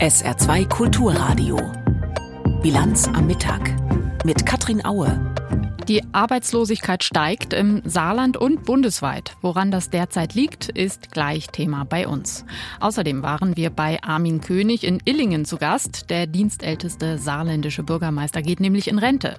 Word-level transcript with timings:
SR2 0.00 0.68
Kulturradio. 0.68 1.58
Bilanz 2.62 3.06
am 3.08 3.26
Mittag 3.26 3.74
mit 4.24 4.46
Katrin 4.46 4.84
Aue. 4.84 5.34
Die 5.88 6.02
Arbeitslosigkeit 6.14 7.04
steigt 7.04 7.52
im 7.52 7.82
Saarland 7.84 8.36
und 8.38 8.64
bundesweit. 8.64 9.36
Woran 9.42 9.70
das 9.70 9.90
derzeit 9.90 10.34
liegt, 10.34 10.70
ist 10.70 11.10
gleich 11.10 11.48
Thema 11.48 11.84
bei 11.84 12.08
uns. 12.08 12.46
Außerdem 12.80 13.22
waren 13.22 13.56
wir 13.56 13.70
bei 13.70 14.02
Armin 14.02 14.40
König 14.40 14.84
in 14.84 15.00
Illingen 15.04 15.44
zu 15.44 15.58
Gast. 15.58 16.08
Der 16.08 16.26
dienstälteste 16.26 17.18
saarländische 17.18 17.82
Bürgermeister 17.82 18.40
geht 18.40 18.60
nämlich 18.60 18.88
in 18.88 18.98
Rente. 18.98 19.36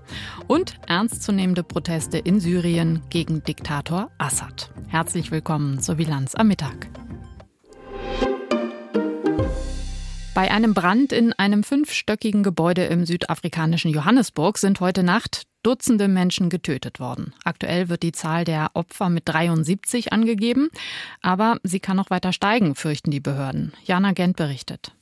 Und 0.47 0.75
ernstzunehmende 0.87 1.63
Proteste 1.63 2.19
in 2.19 2.39
Syrien 2.39 3.01
gegen 3.09 3.43
Diktator 3.43 4.11
Assad. 4.19 4.69
Herzlich 4.87 5.31
willkommen 5.31 5.79
zur 5.79 5.95
Bilanz 5.95 6.35
am 6.35 6.47
Mittag. 6.47 6.87
Bei 10.33 10.49
einem 10.49 10.73
Brand 10.73 11.11
in 11.11 11.33
einem 11.33 11.61
fünfstöckigen 11.61 12.41
Gebäude 12.41 12.85
im 12.85 13.05
südafrikanischen 13.05 13.91
Johannesburg 13.91 14.57
sind 14.57 14.79
heute 14.79 15.03
Nacht 15.03 15.43
Dutzende 15.61 16.07
Menschen 16.07 16.49
getötet 16.49 16.99
worden. 16.99 17.33
Aktuell 17.43 17.89
wird 17.89 18.01
die 18.01 18.13
Zahl 18.13 18.45
der 18.45 18.71
Opfer 18.73 19.09
mit 19.09 19.27
73 19.27 20.11
angegeben, 20.13 20.69
aber 21.21 21.57
sie 21.63 21.79
kann 21.79 21.97
noch 21.97 22.09
weiter 22.09 22.33
steigen, 22.33 22.75
fürchten 22.75 23.11
die 23.11 23.19
Behörden. 23.19 23.73
Jana 23.83 24.13
Gent 24.13 24.37
berichtet. 24.37 24.93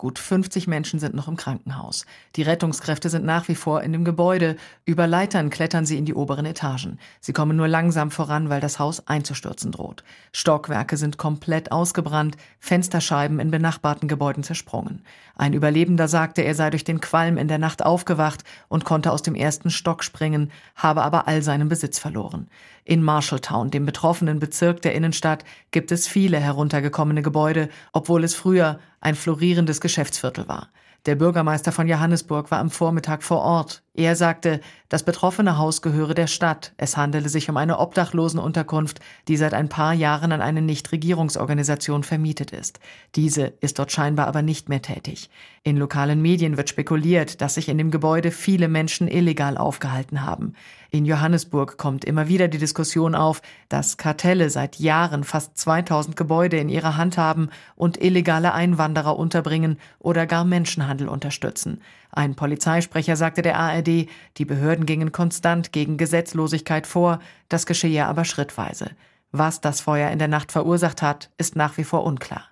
Gut 0.00 0.18
50 0.18 0.66
Menschen 0.66 0.98
sind 0.98 1.14
noch 1.14 1.28
im 1.28 1.36
Krankenhaus. 1.36 2.06
Die 2.34 2.40
Rettungskräfte 2.40 3.10
sind 3.10 3.26
nach 3.26 3.48
wie 3.48 3.54
vor 3.54 3.82
in 3.82 3.92
dem 3.92 4.02
Gebäude. 4.02 4.56
Über 4.86 5.06
Leitern 5.06 5.50
klettern 5.50 5.84
sie 5.84 5.98
in 5.98 6.06
die 6.06 6.14
oberen 6.14 6.46
Etagen. 6.46 6.98
Sie 7.20 7.34
kommen 7.34 7.54
nur 7.54 7.68
langsam 7.68 8.10
voran, 8.10 8.48
weil 8.48 8.62
das 8.62 8.78
Haus 8.78 9.06
einzustürzen 9.06 9.72
droht. 9.72 10.02
Stockwerke 10.32 10.96
sind 10.96 11.18
komplett 11.18 11.70
ausgebrannt, 11.70 12.38
Fensterscheiben 12.60 13.40
in 13.40 13.50
benachbarten 13.50 14.08
Gebäuden 14.08 14.42
zersprungen. 14.42 15.04
Ein 15.36 15.52
Überlebender 15.52 16.08
sagte, 16.08 16.40
er 16.40 16.54
sei 16.54 16.70
durch 16.70 16.84
den 16.84 17.02
Qualm 17.02 17.36
in 17.36 17.48
der 17.48 17.58
Nacht 17.58 17.84
aufgewacht 17.84 18.42
und 18.68 18.86
konnte 18.86 19.12
aus 19.12 19.20
dem 19.20 19.34
ersten 19.34 19.68
Stock 19.68 20.02
springen, 20.02 20.50
habe 20.76 21.02
aber 21.02 21.28
all 21.28 21.42
seinen 21.42 21.68
Besitz 21.68 21.98
verloren. 21.98 22.48
In 22.84 23.02
Marshalltown, 23.02 23.70
dem 23.70 23.84
betroffenen 23.84 24.38
Bezirk 24.38 24.80
der 24.80 24.94
Innenstadt, 24.94 25.44
gibt 25.72 25.92
es 25.92 26.08
viele 26.08 26.40
heruntergekommene 26.40 27.20
Gebäude, 27.20 27.68
obwohl 27.92 28.24
es 28.24 28.34
früher 28.34 28.80
ein 29.00 29.14
florierendes 29.14 29.80
Geschäftsviertel 29.80 30.48
war. 30.48 30.70
Der 31.06 31.14
Bürgermeister 31.14 31.72
von 31.72 31.88
Johannesburg 31.88 32.50
war 32.50 32.58
am 32.58 32.70
Vormittag 32.70 33.22
vor 33.22 33.40
Ort. 33.40 33.82
Er 33.92 34.14
sagte, 34.14 34.60
das 34.88 35.02
betroffene 35.02 35.58
Haus 35.58 35.82
gehöre 35.82 36.14
der 36.14 36.28
Stadt. 36.28 36.72
Es 36.76 36.96
handele 36.96 37.28
sich 37.28 37.50
um 37.50 37.56
eine 37.56 37.80
Obdachlosenunterkunft, 37.80 39.00
die 39.26 39.36
seit 39.36 39.52
ein 39.52 39.68
paar 39.68 39.92
Jahren 39.94 40.30
an 40.30 40.40
eine 40.40 40.62
Nichtregierungsorganisation 40.62 42.04
vermietet 42.04 42.52
ist. 42.52 42.78
Diese 43.16 43.52
ist 43.60 43.80
dort 43.80 43.90
scheinbar 43.90 44.28
aber 44.28 44.42
nicht 44.42 44.68
mehr 44.68 44.80
tätig. 44.80 45.28
In 45.64 45.76
lokalen 45.76 46.22
Medien 46.22 46.56
wird 46.56 46.68
spekuliert, 46.68 47.40
dass 47.40 47.54
sich 47.54 47.68
in 47.68 47.78
dem 47.78 47.90
Gebäude 47.90 48.30
viele 48.30 48.68
Menschen 48.68 49.08
illegal 49.08 49.58
aufgehalten 49.58 50.24
haben. 50.24 50.54
In 50.90 51.04
Johannesburg 51.04 51.76
kommt 51.76 52.04
immer 52.04 52.28
wieder 52.28 52.48
die 52.48 52.58
Diskussion 52.58 53.16
auf, 53.16 53.42
dass 53.68 53.96
Kartelle 53.96 54.50
seit 54.50 54.76
Jahren 54.76 55.24
fast 55.24 55.58
2000 55.58 56.16
Gebäude 56.16 56.58
in 56.58 56.68
ihrer 56.68 56.96
Hand 56.96 57.18
haben 57.18 57.50
und 57.74 58.00
illegale 58.00 58.54
Einwanderer 58.54 59.16
unterbringen 59.16 59.78
oder 59.98 60.26
gar 60.26 60.44
Menschenhandel 60.44 61.08
unterstützen. 61.08 61.80
Ein 62.12 62.34
Polizeisprecher 62.34 63.16
sagte 63.16 63.42
der 63.42 63.56
ARD, 63.58 64.08
die 64.36 64.44
Behörden 64.44 64.86
gingen 64.86 65.12
konstant 65.12 65.72
gegen 65.72 65.96
Gesetzlosigkeit 65.96 66.86
vor, 66.86 67.20
das 67.48 67.66
geschehe 67.66 68.06
aber 68.06 68.24
schrittweise. 68.24 68.90
Was 69.32 69.60
das 69.60 69.80
Feuer 69.80 70.10
in 70.10 70.18
der 70.18 70.28
Nacht 70.28 70.50
verursacht 70.50 71.02
hat, 71.02 71.30
ist 71.38 71.54
nach 71.54 71.76
wie 71.76 71.84
vor 71.84 72.04
unklar. 72.04 72.44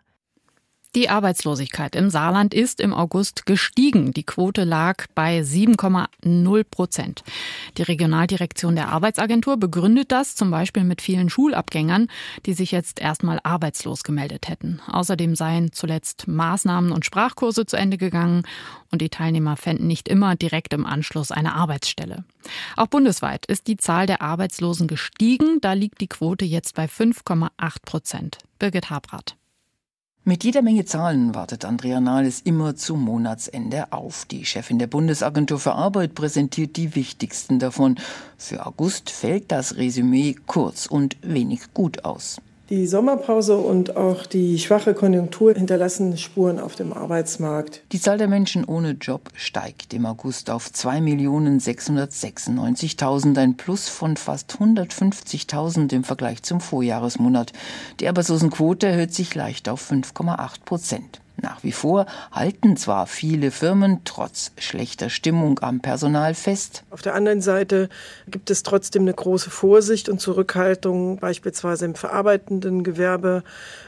Die 0.95 1.11
Arbeitslosigkeit 1.11 1.95
im 1.95 2.09
Saarland 2.09 2.55
ist 2.55 2.81
im 2.81 2.95
August 2.95 3.45
gestiegen. 3.45 4.15
Die 4.15 4.23
Quote 4.23 4.65
lag 4.65 5.05
bei 5.15 5.41
7,0 5.41 6.65
Prozent. 6.65 7.23
Die 7.77 7.83
Regionaldirektion 7.83 8.75
der 8.75 8.89
Arbeitsagentur 8.89 9.59
begründet 9.59 10.11
das 10.11 10.35
zum 10.35 10.51
Beispiel 10.51 10.85
mit 10.85 11.03
vielen 11.03 11.29
Schulabgängern, 11.29 12.09
die 12.47 12.55
sich 12.55 12.73
jetzt 12.73 13.01
erstmal 13.01 13.39
arbeitslos 13.43 14.03
gemeldet 14.03 14.49
hätten. 14.49 14.81
Außerdem 14.89 15.37
seien 15.37 15.73
zuletzt 15.73 16.27
Maßnahmen 16.27 16.91
und 16.91 17.05
Sprachkurse 17.05 17.67
zu 17.67 17.77
Ende 17.77 17.99
gegangen 17.99 18.45
und 18.91 19.03
die 19.03 19.11
Teilnehmer 19.11 19.59
fänden 19.59 19.87
nicht 19.87 20.09
immer 20.09 20.37
direkt 20.37 20.73
im 20.73 20.87
Anschluss 20.87 21.31
eine 21.31 21.55
Arbeitsstelle. 21.55 22.25
Auch 22.77 22.87
bundesweit 22.87 23.45
ist 23.45 23.67
die 23.67 23.77
Zahl 23.77 24.07
der 24.07 24.23
Arbeitslosen 24.23 24.89
gestiegen. 24.89 25.61
Da 25.61 25.75
liegt 25.75 26.01
die 26.01 26.09
Quote 26.09 26.47
jetzt 26.47 26.75
bei 26.75 26.87
5,8 26.87 27.51
Prozent. 27.85 28.39
Birgit 28.59 28.89
Habrath. 28.89 29.38
Mit 30.29 30.45
jeder 30.45 30.61
Menge 30.61 30.85
Zahlen 30.85 31.35
wartet 31.35 31.65
Andrea 31.65 32.03
Nahles 32.03 32.43
immer 32.43 32.77
zum 32.77 33.03
Monatsende 33.03 33.95
auf. 33.95 34.27
Die 34.27 34.45
Chefin 34.45 34.79
der 34.79 34.87
Bundesagentur 34.87 35.59
für 35.59 35.73
Arbeit 35.73 36.15
präsentiert 36.15 36.77
die 36.77 36.95
wichtigsten 36.95 37.59
davon. 37.59 37.99
Für 38.37 38.67
August 38.67 39.09
fällt 39.09 39.51
das 39.51 39.79
Resümee 39.79 40.37
kurz 40.47 40.85
und 40.85 41.17
wenig 41.23 41.73
gut 41.73 42.05
aus. 42.05 42.43
Die 42.71 42.87
Sommerpause 42.87 43.57
und 43.57 43.97
auch 43.97 44.27
die 44.27 44.59
schwache 44.59 44.93
Konjunktur 44.93 45.55
hinterlassen 45.55 46.19
Spuren 46.19 46.59
auf 46.59 46.75
dem 46.75 46.93
Arbeitsmarkt. 46.93 47.81
Die 47.93 48.01
Zahl 48.01 48.19
der 48.19 48.29
Menschen 48.29 48.67
ohne 48.67 48.91
Job 48.91 49.31
steigt 49.33 49.95
im 49.95 50.05
August 50.05 50.51
auf 50.51 50.69
2.696.000, 50.69 53.39
ein 53.39 53.57
Plus 53.57 53.89
von 53.89 54.19
fast 54.19 54.59
150.000 54.61 55.95
im 55.95 56.05
Vergleich 56.05 56.43
zum 56.43 56.61
Vorjahresmonat. 56.61 57.55
Die 58.01 58.09
Arbeitslosenquote 58.09 58.87
erhöht 58.87 59.15
sich 59.15 59.35
leicht 59.35 59.71
auf 59.71 59.91
5,8 59.91 60.65
Prozent. 60.67 61.23
Nach 61.41 61.63
wie 61.63 61.73
vor 61.73 62.07
halten 62.33 62.77
zwar 62.77 63.07
viele 63.07 63.53
Firmen 63.53 64.01
trotz 64.05 64.51
schlechter 64.59 65.09
Stimmung 65.09 65.61
am 65.61 65.79
Personal 65.81 66.35
fest. 66.35 66.83
Auf 66.91 67.01
der 67.01 67.15
anderen 67.15 67.41
Seite 67.41 67.89
gibt 68.27 68.51
es 68.51 68.65
trotzdem 68.65 69.03
eine 69.03 69.15
große 69.15 69.49
Vorsicht 69.49 70.09
und 70.09 70.21
Zurückhaltung, 70.21 71.19
beispielsweise 71.19 71.85
im 71.85 71.95
verarbeitenden 71.95 72.83
Gewerbe, 72.83 73.45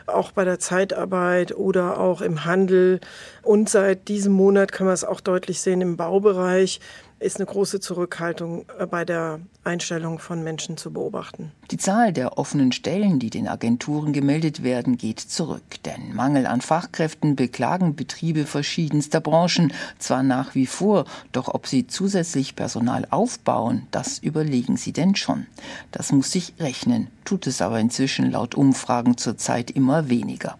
auch 0.06 0.30
bei 0.30 0.44
der 0.44 0.60
Zeitarbeit 0.60 1.52
oder 1.56 1.98
auch 1.98 2.20
im 2.20 2.44
Handel. 2.44 3.00
Und 3.42 3.68
seit 3.68 4.06
diesem 4.06 4.32
Monat 4.32 4.70
kann 4.70 4.86
man 4.86 4.94
es 4.94 5.04
auch 5.04 5.20
deutlich 5.20 5.60
sehen 5.60 5.80
im 5.80 5.96
Baubereich 5.96 6.80
ist 7.20 7.36
eine 7.36 7.46
große 7.46 7.80
Zurückhaltung 7.80 8.64
äh, 8.78 8.86
bei 8.86 9.04
der 9.04 9.40
Einstellung 9.62 10.18
von 10.18 10.42
Menschen 10.42 10.78
zu 10.78 10.90
beobachten. 10.90 11.52
Die 11.70 11.76
Zahl 11.76 12.14
der 12.14 12.38
offenen 12.38 12.72
Stellen, 12.72 13.18
die 13.18 13.28
den 13.28 13.46
Agenturen 13.46 14.12
gemeldet 14.12 14.62
werden, 14.62 14.96
geht 14.96 15.20
zurück. 15.20 15.82
Denn 15.84 16.14
Mangel 16.14 16.46
an 16.46 16.62
Fachkräften 16.62 17.36
beklagen 17.36 17.94
Betriebe 17.94 18.46
verschiedenster 18.46 19.20
Branchen 19.20 19.72
zwar 19.98 20.22
nach 20.22 20.54
wie 20.54 20.66
vor, 20.66 21.04
doch 21.32 21.48
ob 21.48 21.66
sie 21.66 21.86
zusätzlich 21.86 22.56
Personal 22.56 23.06
aufbauen, 23.10 23.86
das 23.90 24.18
überlegen 24.18 24.78
sie 24.78 24.92
denn 24.92 25.14
schon. 25.14 25.46
Das 25.92 26.12
muss 26.12 26.32
sich 26.32 26.54
rechnen, 26.58 27.08
tut 27.26 27.46
es 27.46 27.60
aber 27.60 27.78
inzwischen 27.78 28.30
laut 28.30 28.54
Umfragen 28.54 29.18
zurzeit 29.18 29.70
immer 29.70 30.08
weniger. 30.08 30.56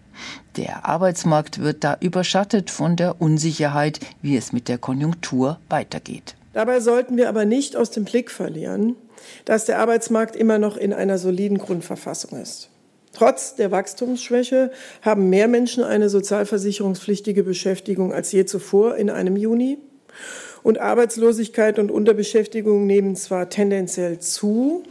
Der 0.57 0.85
Arbeitsmarkt 0.85 1.61
wird 1.61 1.83
da 1.83 1.97
überschattet 1.99 2.69
von 2.69 2.95
der 2.95 3.21
Unsicherheit, 3.21 3.99
wie 4.21 4.35
es 4.37 4.51
mit 4.51 4.67
der 4.67 4.77
Konjunktur 4.77 5.59
weitergeht. 5.69 6.35
Dabei 6.53 6.81
sollten 6.81 7.17
wir 7.17 7.29
aber 7.29 7.45
nicht 7.45 7.75
aus 7.75 7.91
dem 7.91 8.03
Blick 8.03 8.29
verlieren, 8.29 8.95
dass 9.45 9.65
der 9.65 9.79
Arbeitsmarkt 9.79 10.35
immer 10.35 10.57
noch 10.57 10.75
in 10.77 10.93
einer 10.93 11.17
soliden 11.17 11.57
Grundverfassung 11.57 12.39
ist. 12.39 12.69
Trotz 13.13 13.55
der 13.55 13.71
Wachstumsschwäche 13.71 14.71
haben 15.01 15.29
mehr 15.29 15.47
Menschen 15.47 15.83
eine 15.83 16.09
sozialversicherungspflichtige 16.09 17.43
Beschäftigung 17.43 18.13
als 18.13 18.31
je 18.31 18.45
zuvor 18.45 18.95
in 18.95 19.09
einem 19.09 19.35
Juni. 19.35 19.77
Und 20.63 20.79
Arbeitslosigkeit 20.79 21.79
und 21.79 21.91
Unterbeschäftigung 21.91 22.85
nehmen 22.85 23.15
zwar 23.15 23.49
tendenziell 23.49 24.19
zu, 24.19 24.83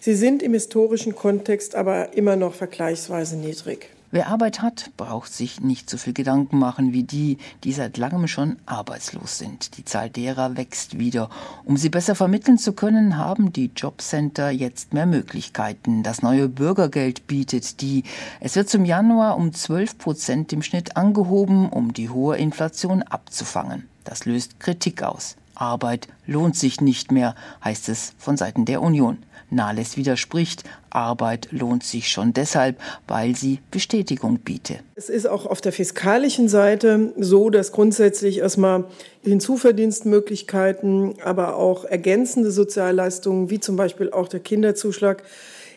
sie 0.00 0.14
sind 0.14 0.42
im 0.42 0.52
historischen 0.52 1.14
Kontext 1.14 1.74
aber 1.74 2.14
immer 2.14 2.36
noch 2.36 2.54
vergleichsweise 2.54 3.36
niedrig. 3.36 3.88
Wer 4.12 4.26
Arbeit 4.26 4.60
hat, 4.60 4.90
braucht 4.96 5.32
sich 5.32 5.60
nicht 5.60 5.88
so 5.88 5.96
viel 5.96 6.12
Gedanken 6.12 6.58
machen 6.58 6.92
wie 6.92 7.04
die, 7.04 7.38
die 7.62 7.72
seit 7.72 7.96
langem 7.96 8.26
schon 8.26 8.56
arbeitslos 8.66 9.38
sind. 9.38 9.76
Die 9.76 9.84
Zahl 9.84 10.10
derer 10.10 10.56
wächst 10.56 10.98
wieder. 10.98 11.30
Um 11.64 11.76
sie 11.76 11.90
besser 11.90 12.16
vermitteln 12.16 12.58
zu 12.58 12.72
können, 12.72 13.16
haben 13.16 13.52
die 13.52 13.70
Jobcenter 13.76 14.50
jetzt 14.50 14.94
mehr 14.94 15.06
Möglichkeiten. 15.06 16.02
Das 16.02 16.22
neue 16.22 16.48
Bürgergeld 16.48 17.28
bietet 17.28 17.80
die. 17.82 18.02
Es 18.40 18.56
wird 18.56 18.68
zum 18.68 18.84
Januar 18.84 19.36
um 19.36 19.52
12 19.52 19.96
Prozent 19.96 20.52
im 20.52 20.62
Schnitt 20.62 20.96
angehoben, 20.96 21.68
um 21.68 21.92
die 21.92 22.10
hohe 22.10 22.36
Inflation 22.36 23.04
abzufangen. 23.04 23.88
Das 24.02 24.24
löst 24.24 24.58
Kritik 24.58 25.04
aus. 25.04 25.36
Arbeit 25.54 26.08
lohnt 26.26 26.56
sich 26.56 26.80
nicht 26.80 27.12
mehr, 27.12 27.36
heißt 27.62 27.88
es 27.88 28.14
von 28.18 28.36
Seiten 28.36 28.64
der 28.64 28.82
Union. 28.82 29.18
Nahles 29.50 29.96
widerspricht, 29.96 30.64
Arbeit 30.90 31.48
lohnt 31.50 31.84
sich 31.84 32.08
schon 32.08 32.32
deshalb, 32.32 32.80
weil 33.06 33.36
sie 33.36 33.60
Bestätigung 33.70 34.38
biete. 34.38 34.76
Es 34.96 35.08
ist 35.08 35.26
auch 35.26 35.46
auf 35.46 35.60
der 35.60 35.72
fiskalischen 35.72 36.48
Seite 36.48 37.12
so, 37.18 37.50
dass 37.50 37.72
grundsätzlich 37.72 38.38
erstmal 38.38 38.84
Hinzuverdienstmöglichkeiten, 39.22 41.14
aber 41.22 41.56
auch 41.56 41.84
ergänzende 41.84 42.50
Sozialleistungen, 42.50 43.50
wie 43.50 43.60
zum 43.60 43.76
Beispiel 43.76 44.10
auch 44.10 44.28
der 44.28 44.40
Kinderzuschlag, 44.40 45.22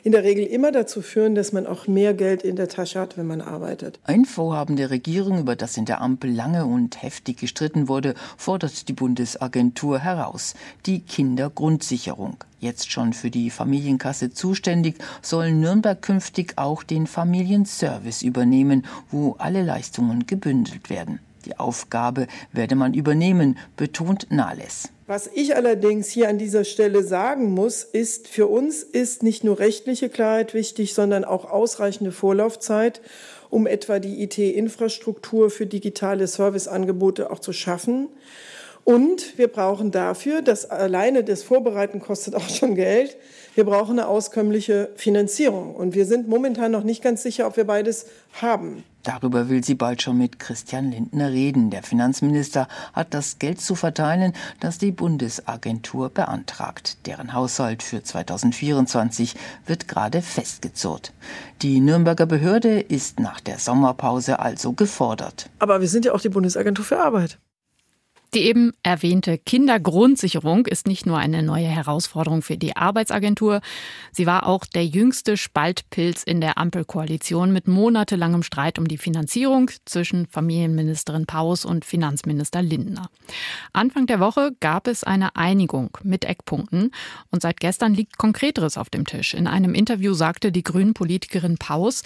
in 0.03 0.11
der 0.11 0.23
Regel 0.23 0.45
immer 0.45 0.71
dazu 0.71 1.01
führen, 1.01 1.33
dass 1.33 1.53
man 1.53 1.65
auch 1.65 1.87
mehr 1.87 2.13
Geld 2.13 2.43
in 2.43 2.57
der 2.57 2.67
Tasche 2.67 2.99
hat, 2.99 3.17
wenn 3.17 3.25
man 3.25 3.41
arbeitet. 3.41 3.99
Ein 4.03 4.25
Vorhaben 4.25 4.75
der 4.75 4.89
Regierung, 4.89 5.39
über 5.39 5.55
das 5.55 5.77
in 5.77 5.85
der 5.85 6.01
Ampel 6.01 6.29
lange 6.29 6.65
und 6.65 7.01
heftig 7.01 7.37
gestritten 7.37 7.87
wurde, 7.87 8.13
fordert 8.37 8.89
die 8.89 8.93
Bundesagentur 8.93 9.99
heraus. 9.99 10.55
Die 10.85 10.99
Kindergrundsicherung. 10.99 12.35
Jetzt 12.63 12.93
schon 12.93 13.11
für 13.11 13.29
die 13.29 13.49
Familienkasse 13.49 14.31
zuständig, 14.31 14.95
soll 15.21 15.51
Nürnberg 15.51 16.01
künftig 16.01 16.53
auch 16.55 16.81
den 16.83 17.07
Familienservice 17.07 18.21
übernehmen, 18.21 18.85
wo 19.11 19.35
alle 19.37 19.63
Leistungen 19.63 20.27
gebündelt 20.27 20.89
werden. 20.89 21.19
Die 21.45 21.59
Aufgabe 21.59 22.25
werde 22.53 22.75
man 22.75 22.93
übernehmen, 22.93 23.57
betont 23.75 24.27
Nahles. 24.29 24.87
Was 25.07 25.29
ich 25.33 25.57
allerdings 25.57 26.07
hier 26.07 26.29
an 26.29 26.37
dieser 26.37 26.63
Stelle 26.63 27.03
sagen 27.03 27.51
muss, 27.51 27.83
ist, 27.83 28.29
für 28.29 28.47
uns 28.47 28.81
ist 28.81 29.23
nicht 29.23 29.43
nur 29.43 29.59
rechtliche 29.59 30.07
Klarheit 30.07 30.53
wichtig, 30.53 30.93
sondern 30.93 31.25
auch 31.25 31.43
ausreichende 31.51 32.13
Vorlaufzeit, 32.13 33.01
um 33.49 33.67
etwa 33.67 33.99
die 33.99 34.23
IT-Infrastruktur 34.23 35.49
für 35.49 35.65
digitale 35.65 36.27
Serviceangebote 36.27 37.29
auch 37.29 37.39
zu 37.39 37.51
schaffen. 37.51 38.07
Und 38.85 39.37
wir 39.37 39.47
brauchen 39.47 39.91
dafür, 39.91 40.41
das 40.41 40.69
alleine 40.69 41.23
das 41.23 41.43
Vorbereiten 41.43 41.99
kostet 41.99 42.35
auch 42.35 42.49
schon 42.49 42.75
Geld, 42.75 43.15
wir 43.55 43.65
brauchen 43.65 43.99
eine 43.99 44.07
auskömmliche 44.07 44.89
Finanzierung. 44.95 45.75
Und 45.75 45.93
wir 45.93 46.05
sind 46.05 46.27
momentan 46.27 46.71
noch 46.71 46.83
nicht 46.83 47.03
ganz 47.03 47.23
sicher, 47.23 47.47
ob 47.47 47.55
wir 47.55 47.65
beides 47.65 48.07
haben. 48.41 48.83
Darüber 49.03 49.49
will 49.49 49.63
sie 49.63 49.75
bald 49.75 50.01
schon 50.01 50.17
mit 50.17 50.39
Christian 50.39 50.89
Lindner 50.89 51.29
reden. 51.29 51.69
Der 51.69 51.83
Finanzminister 51.83 52.67
hat 52.93 53.13
das 53.13 53.37
Geld 53.37 53.59
zu 53.59 53.75
verteilen, 53.75 54.33
das 54.59 54.77
die 54.77 54.91
Bundesagentur 54.91 56.09
beantragt. 56.09 56.97
Deren 57.05 57.33
Haushalt 57.33 57.83
für 57.83 58.01
2024 58.01 59.35
wird 59.65 59.87
gerade 59.87 60.21
festgezurrt. 60.21 61.11
Die 61.61 61.79
Nürnberger 61.81 62.25
Behörde 62.25 62.79
ist 62.79 63.19
nach 63.19 63.41
der 63.41 63.59
Sommerpause 63.59 64.39
also 64.39 64.71
gefordert. 64.71 65.49
Aber 65.59 65.81
wir 65.81 65.87
sind 65.89 66.05
ja 66.05 66.13
auch 66.13 66.21
die 66.21 66.29
Bundesagentur 66.29 66.85
für 66.85 66.99
Arbeit. 66.99 67.37
Die 68.33 68.45
eben 68.45 68.73
erwähnte 68.81 69.37
Kindergrundsicherung 69.37 70.65
ist 70.65 70.87
nicht 70.87 71.05
nur 71.05 71.19
eine 71.19 71.43
neue 71.43 71.67
Herausforderung 71.67 72.41
für 72.41 72.57
die 72.57 72.75
Arbeitsagentur, 72.75 73.61
sie 74.11 74.25
war 74.25 74.47
auch 74.47 74.65
der 74.65 74.87
jüngste 74.87 75.37
Spaltpilz 75.37 76.23
in 76.23 76.41
der 76.41 76.57
Ampelkoalition 76.57 77.53
mit 77.53 77.67
monatelangem 77.67 78.41
Streit 78.41 78.79
um 78.79 78.87
die 78.87 78.97
Finanzierung 78.97 79.69
zwischen 79.85 80.25
Familienministerin 80.25 81.27
Paus 81.27 81.63
und 81.63 81.85
Finanzminister 81.85 82.63
Lindner. 82.63 83.11
Anfang 83.71 84.07
der 84.07 84.19
Woche 84.19 84.55
gab 84.59 84.87
es 84.87 85.03
eine 85.03 85.35
Einigung 85.35 85.95
mit 86.01 86.25
Eckpunkten 86.25 86.89
und 87.29 87.43
seit 87.43 87.59
gestern 87.59 87.93
liegt 87.93 88.17
Konkreteres 88.17 88.79
auf 88.79 88.89
dem 88.89 89.05
Tisch. 89.05 89.35
In 89.35 89.45
einem 89.45 89.75
Interview 89.75 90.15
sagte 90.15 90.51
die 90.51 90.63
Grünen-Politikerin 90.63 91.59
Paus, 91.59 92.01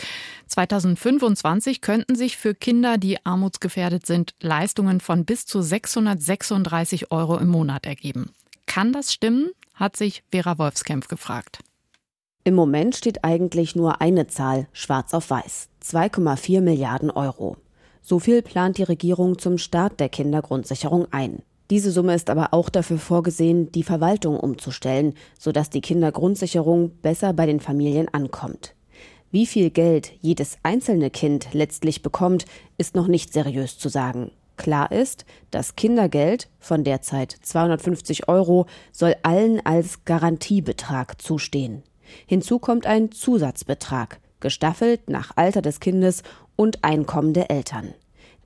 2025 0.48 1.80
könnten 1.80 2.16
sich 2.16 2.36
für 2.36 2.54
Kinder, 2.54 2.98
die 2.98 3.26
armutsgefährdet 3.26 4.06
sind, 4.06 4.36
Leistungen 4.42 5.00
von 5.00 5.24
bis 5.24 5.46
zu 5.46 5.62
600 5.62 6.17
236 6.20 7.12
Euro 7.12 7.38
im 7.38 7.48
Monat 7.48 7.86
ergeben. 7.86 8.32
Kann 8.66 8.94
das 8.94 9.14
stimmen? 9.14 9.52
hat 9.74 9.96
sich 9.96 10.24
Vera 10.32 10.58
Wolfskämpf 10.58 11.08
gefragt. 11.08 11.60
Im 12.44 12.56
Moment 12.56 12.96
steht 12.96 13.24
eigentlich 13.24 13.76
nur 13.76 14.02
eine 14.02 14.28
Zahl, 14.28 14.68
schwarz 14.72 15.14
auf 15.14 15.30
weiß. 15.30 15.70
2,4 15.84 16.62
Milliarden 16.62 17.12
Euro. 17.12 17.58
So 18.02 18.20
viel 18.20 18.42
plant 18.42 18.78
die 18.78 18.84
Regierung 18.84 19.38
zum 19.38 19.58
Start 19.58 20.00
der 20.00 20.10
Kindergrundsicherung 20.10 21.08
ein. 21.12 21.44
Diese 21.70 21.92
Summe 21.92 22.16
ist 22.16 22.30
aber 22.30 22.54
auch 22.54 22.70
dafür 22.70 22.98
vorgesehen, 22.98 23.72
die 23.74 23.84
Verwaltung 23.84 24.40
umzustellen, 24.40 25.14
sodass 25.38 25.70
die 25.70 25.82
Kindergrundsicherung 25.82 26.92
besser 27.02 27.34
bei 27.34 27.46
den 27.46 27.60
Familien 27.60 28.08
ankommt. 28.08 28.74
Wie 29.30 29.46
viel 29.46 29.70
Geld 29.70 30.14
jedes 30.22 30.58
einzelne 30.64 31.10
Kind 31.10 31.50
letztlich 31.52 32.02
bekommt, 32.02 32.46
ist 32.78 32.96
noch 32.96 33.08
nicht 33.08 33.34
seriös 33.34 33.78
zu 33.78 33.90
sagen. 33.90 34.32
Klar 34.58 34.92
ist, 34.92 35.26
das 35.52 35.76
Kindergeld 35.76 36.50
von 36.60 36.84
derzeit 36.84 37.32
250 37.42 38.28
Euro 38.28 38.66
soll 38.92 39.16
allen 39.24 39.66
als 39.66 40.04
Garantiebetrag 40.04 41.22
zustehen. 41.22 41.84
Hinzu 42.26 42.60
kommt 42.60 42.86
ein 42.86 43.12
Zusatzbetrag, 43.12 44.20
gestaffelt 44.40 45.10
nach 45.10 45.32
Alter 45.36 45.62
des 45.62 45.80
Kindes 45.80 46.24
und 46.56 46.84
Einkommen 46.84 47.34
der 47.34 47.52
Eltern. 47.52 47.94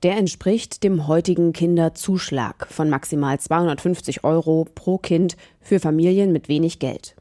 Der 0.02 0.16
entspricht 0.16 0.82
dem 0.82 1.06
heutigen 1.06 1.52
Kinderzuschlag 1.52 2.66
von 2.68 2.90
maximal 2.90 3.38
250 3.38 4.24
Euro 4.24 4.66
pro 4.74 4.98
Kind 4.98 5.36
für 5.60 5.78
Familien 5.78 6.32
mit 6.32 6.48
wenig 6.48 6.78
Geld. 6.80 7.14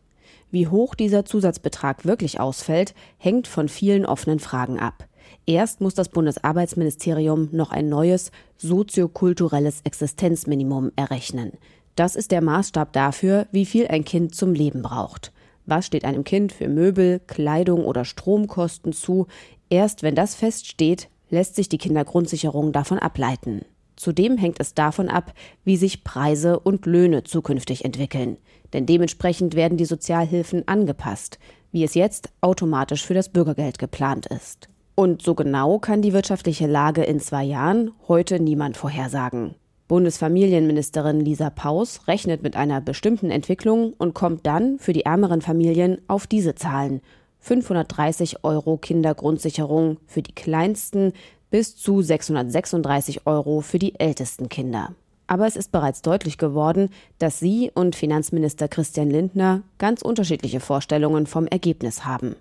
Wie 0.50 0.68
hoch 0.68 0.96
dieser 0.96 1.24
Zusatzbetrag 1.24 2.06
wirklich 2.06 2.40
ausfällt, 2.40 2.94
hängt 3.18 3.48
von 3.48 3.70
vielen 3.70 4.06
offenen 4.06 4.40
Fragen 4.40 4.80
ab. 4.80 5.06
Erst 5.46 5.82
muss 5.82 5.96
das 5.96 6.10
Bundesarbeitsministerium 6.10 7.50
noch 7.52 7.72
ein 7.72 7.90
neues 7.90 8.32
soziokulturelles 8.58 9.82
Existenzminimum 9.84 10.92
errechnen. 10.96 11.54
Das 11.96 12.16
ist 12.16 12.32
der 12.32 12.42
Maßstab 12.42 12.94
dafür, 12.94 13.48
wie 13.52 13.66
viel 13.66 13.88
ein 13.88 14.06
Kind 14.06 14.36
zum 14.36 14.54
Leben 14.54 14.82
braucht. 14.82 15.32
Was 15.66 15.86
steht 15.86 16.06
einem 16.06 16.24
Kind 16.24 16.52
für 16.52 16.68
Möbel, 16.68 17.20
Kleidung 17.28 17.86
oder 17.86 18.06
Stromkosten 18.06 18.94
zu? 18.94 19.28
Erst 19.70 20.04
wenn 20.04 20.16
das 20.16 20.36
feststeht, 20.36 21.10
lässt 21.30 21.56
sich 21.56 21.70
die 21.70 21.78
Kindergrundsicherung 21.78 22.72
davon 22.72 23.00
ableiten. 23.00 23.62
Zudem 23.96 24.38
hängt 24.38 24.60
es 24.60 24.74
davon 24.74 25.10
ab, 25.10 25.34
wie 25.64 25.78
sich 25.78 26.04
Preise 26.04 26.60
und 26.60 26.86
Löhne 26.86 27.24
zukünftig 27.24 27.86
entwickeln. 27.86 28.38
Denn 28.74 28.86
dementsprechend 28.86 29.56
werden 29.56 29.78
die 29.78 29.86
Sozialhilfen 29.86 30.68
angepasst, 30.68 31.40
wie 31.72 31.84
es 31.84 31.94
jetzt 31.94 32.30
automatisch 32.42 33.06
für 33.06 33.14
das 33.14 33.30
Bürgergeld 33.30 33.80
geplant 33.80 34.26
ist. 34.26 34.71
Und 35.02 35.24
so 35.24 35.34
genau 35.34 35.80
kann 35.80 36.04
die 36.04 36.14
wirtschaftliche 36.14 36.68
Lage 36.68 37.02
in 37.02 37.20
zwei 37.20 37.44
Jahren 37.44 37.90
heute 38.08 38.40
niemand 38.40 38.78
vorhersagen. 38.78 39.56
Bundesfamilienministerin 39.88 41.22
Lisa 41.22 41.50
Paus 41.50 42.08
rechnet 42.08 42.44
mit 42.44 42.56
einer 42.56 42.82
bestimmten 42.82 43.32
Entwicklung 43.32 43.94
und 43.98 44.14
kommt 44.14 44.46
dann 44.46 44.78
für 44.78 44.94
die 44.94 45.06
ärmeren 45.06 45.42
Familien 45.42 45.98
auf 46.08 46.28
diese 46.28 46.54
Zahlen. 46.54 47.02
530 47.40 48.44
Euro 48.44 48.78
Kindergrundsicherung 48.78 49.98
für 50.06 50.22
die 50.22 50.36
kleinsten 50.36 51.14
bis 51.50 51.76
zu 51.76 52.04
636 52.04 53.26
Euro 53.26 53.62
für 53.62 53.80
die 53.80 54.00
ältesten 54.00 54.50
Kinder. 54.50 54.94
Aber 55.26 55.48
es 55.48 55.56
ist 55.56 55.72
bereits 55.72 56.04
deutlich 56.04 56.38
geworden, 56.38 56.92
dass 57.18 57.40
sie 57.40 57.72
und 57.74 57.96
Finanzminister 57.96 58.68
Christian 58.68 59.10
Lindner 59.10 59.64
ganz 59.80 60.04
unterschiedliche 60.04 60.60
Vorstellungen 60.60 61.26
vom 61.26 61.48
Ergebnis 61.48 62.06
haben. 62.06 62.36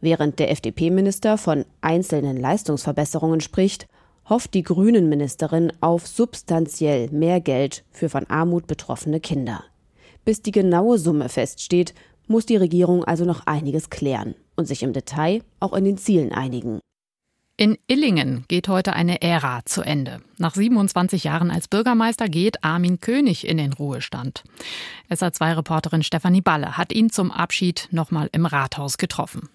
Während 0.00 0.38
der 0.38 0.50
FDP-Minister 0.50 1.38
von 1.38 1.64
einzelnen 1.80 2.36
Leistungsverbesserungen 2.36 3.40
spricht, 3.40 3.86
hofft 4.28 4.54
die 4.54 4.62
Grünen-Ministerin 4.62 5.72
auf 5.80 6.06
substanziell 6.06 7.08
mehr 7.10 7.40
Geld 7.40 7.84
für 7.90 8.08
von 8.08 8.26
Armut 8.26 8.66
betroffene 8.66 9.20
Kinder. 9.20 9.64
Bis 10.24 10.42
die 10.42 10.50
genaue 10.50 10.98
Summe 10.98 11.28
feststeht, 11.28 11.94
muss 12.26 12.46
die 12.46 12.56
Regierung 12.56 13.04
also 13.04 13.24
noch 13.24 13.46
einiges 13.46 13.90
klären 13.90 14.34
und 14.56 14.66
sich 14.66 14.82
im 14.82 14.92
Detail 14.92 15.42
auch 15.60 15.72
in 15.74 15.84
den 15.84 15.98
Zielen 15.98 16.32
einigen. 16.32 16.80
In 17.58 17.78
Illingen 17.86 18.44
geht 18.48 18.68
heute 18.68 18.92
eine 18.92 19.22
Ära 19.22 19.64
zu 19.64 19.80
Ende. 19.80 20.20
Nach 20.36 20.54
27 20.54 21.24
Jahren 21.24 21.50
als 21.50 21.68
Bürgermeister 21.68 22.28
geht 22.28 22.62
Armin 22.62 23.00
König 23.00 23.46
in 23.46 23.56
den 23.56 23.72
Ruhestand. 23.72 24.44
SA2-Reporterin 25.08 26.02
Stefanie 26.02 26.42
Balle 26.42 26.76
hat 26.76 26.92
ihn 26.92 27.08
zum 27.08 27.30
Abschied 27.30 27.88
nochmal 27.92 28.28
im 28.32 28.44
Rathaus 28.44 28.98
getroffen. 28.98 29.48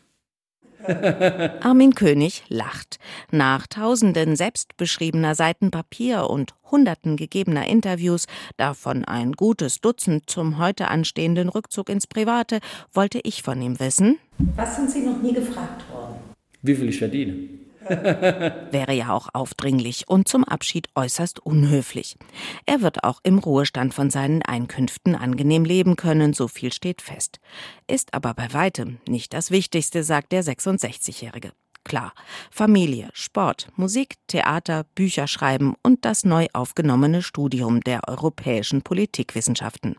Armin 1.62 1.96
König 1.96 2.44
lacht. 2.50 3.00
Nach 3.32 3.68
tausenden 3.68 4.36
selbstbeschriebener 4.36 5.36
Seiten 5.36 5.72
Papier 5.72 6.30
und 6.30 6.54
hunderten 6.70 7.18
gegebener 7.18 7.68
Interviews, 7.68 8.28
davon 8.58 9.06
ein 9.06 9.34
gutes 9.34 9.82
Dutzend 9.82 10.30
zum 10.30 10.58
heute 10.58 10.88
anstehenden 10.88 11.50
Rückzug 11.50 11.90
ins 11.90 12.08
Private, 12.08 12.60
wollte 12.94 13.20
ich 13.24 13.44
von 13.44 13.62
ihm 13.62 13.80
wissen. 13.80 14.20
Was 14.56 14.76
sind 14.76 14.90
Sie 14.90 15.02
noch 15.02 15.22
nie 15.22 15.34
gefragt 15.34 15.84
worden? 15.92 16.16
Wie 16.62 16.76
viel 16.76 16.90
ich 16.90 17.00
verdiene? 17.00 17.50
Wäre 18.72 18.94
ja 18.94 19.12
auch 19.12 19.30
aufdringlich 19.34 20.08
und 20.08 20.28
zum 20.28 20.44
Abschied 20.44 20.90
äußerst 20.96 21.40
unhöflich. 21.40 22.18
Er 22.66 22.82
wird 22.82 23.04
auch 23.04 23.20
im 23.24 23.40
Ruhestand 23.40 23.94
von 23.94 24.10
seinen 24.10 24.42
Einkünften 24.42 25.16
angenehm 25.16 25.66
leben 25.66 25.96
können, 25.96 26.34
so 26.34 26.48
viel 26.48 26.72
steht 26.74 27.02
fest. 27.02 27.40
Ist 27.88 28.14
aber 28.14 28.34
bei 28.34 28.54
weitem 28.54 29.00
nicht 29.08 29.34
das 29.34 29.52
Wichtigste, 29.52 30.04
sagt 30.04 30.32
der 30.32 30.44
66-Jährige. 30.44 31.52
Klar, 31.84 32.14
Familie, 32.52 33.10
Sport, 33.14 33.70
Musik, 33.76 34.16
Theater, 34.28 34.86
Bücher 34.96 35.28
schreiben 35.28 35.76
und 35.82 36.06
das 36.06 36.24
neu 36.24 36.48
aufgenommene 36.54 37.24
Studium 37.24 37.82
der 37.82 38.08
europäischen 38.08 38.84
Politikwissenschaften. 38.84 39.96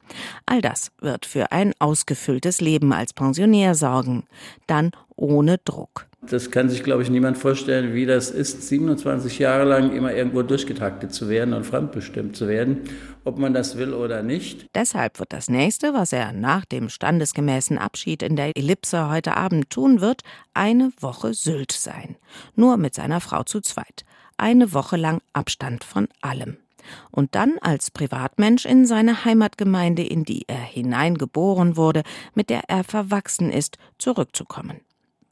All 0.46 0.62
das 0.62 0.92
wird 1.00 1.26
für 1.26 1.50
ein 1.50 1.74
ausgefülltes 1.80 2.60
Leben 2.60 2.92
als 2.92 3.12
Pensionär 3.12 3.74
sorgen. 3.74 4.24
Dann 4.68 4.92
ohne 5.22 5.58
Druck. 5.58 6.06
Das 6.28 6.50
kann 6.50 6.68
sich, 6.68 6.82
glaube 6.82 7.02
ich, 7.02 7.10
niemand 7.10 7.38
vorstellen, 7.38 7.94
wie 7.94 8.06
das 8.06 8.30
ist, 8.30 8.68
27 8.68 9.38
Jahre 9.38 9.64
lang 9.64 9.92
immer 9.92 10.12
irgendwo 10.12 10.42
durchgetaktet 10.42 11.12
zu 11.12 11.28
werden 11.28 11.54
und 11.54 11.64
fremdbestimmt 11.64 12.36
zu 12.36 12.46
werden, 12.48 12.80
ob 13.24 13.38
man 13.38 13.54
das 13.54 13.76
will 13.76 13.92
oder 13.92 14.22
nicht. 14.22 14.66
Deshalb 14.74 15.18
wird 15.18 15.32
das 15.32 15.48
nächste, 15.48 15.94
was 15.94 16.12
er 16.12 16.32
nach 16.32 16.64
dem 16.64 16.88
standesgemäßen 16.88 17.78
Abschied 17.78 18.22
in 18.22 18.36
der 18.36 18.56
Ellipse 18.56 19.08
heute 19.10 19.36
Abend 19.36 19.70
tun 19.70 20.00
wird, 20.00 20.22
eine 20.54 20.92
Woche 21.00 21.34
Sylt 21.34 21.72
sein. 21.72 22.16
Nur 22.54 22.76
mit 22.76 22.94
seiner 22.94 23.20
Frau 23.20 23.42
zu 23.42 23.60
zweit. 23.60 24.04
Eine 24.36 24.72
Woche 24.72 24.96
lang 24.96 25.20
Abstand 25.32 25.84
von 25.84 26.08
allem 26.20 26.56
und 27.12 27.36
dann 27.36 27.58
als 27.60 27.92
Privatmensch 27.92 28.64
in 28.64 28.86
seine 28.86 29.24
Heimatgemeinde, 29.24 30.02
in 30.02 30.24
die 30.24 30.44
er 30.48 30.56
hineingeboren 30.56 31.76
wurde, 31.76 32.02
mit 32.34 32.50
der 32.50 32.62
er 32.68 32.82
verwachsen 32.82 33.52
ist, 33.52 33.78
zurückzukommen. 33.98 34.80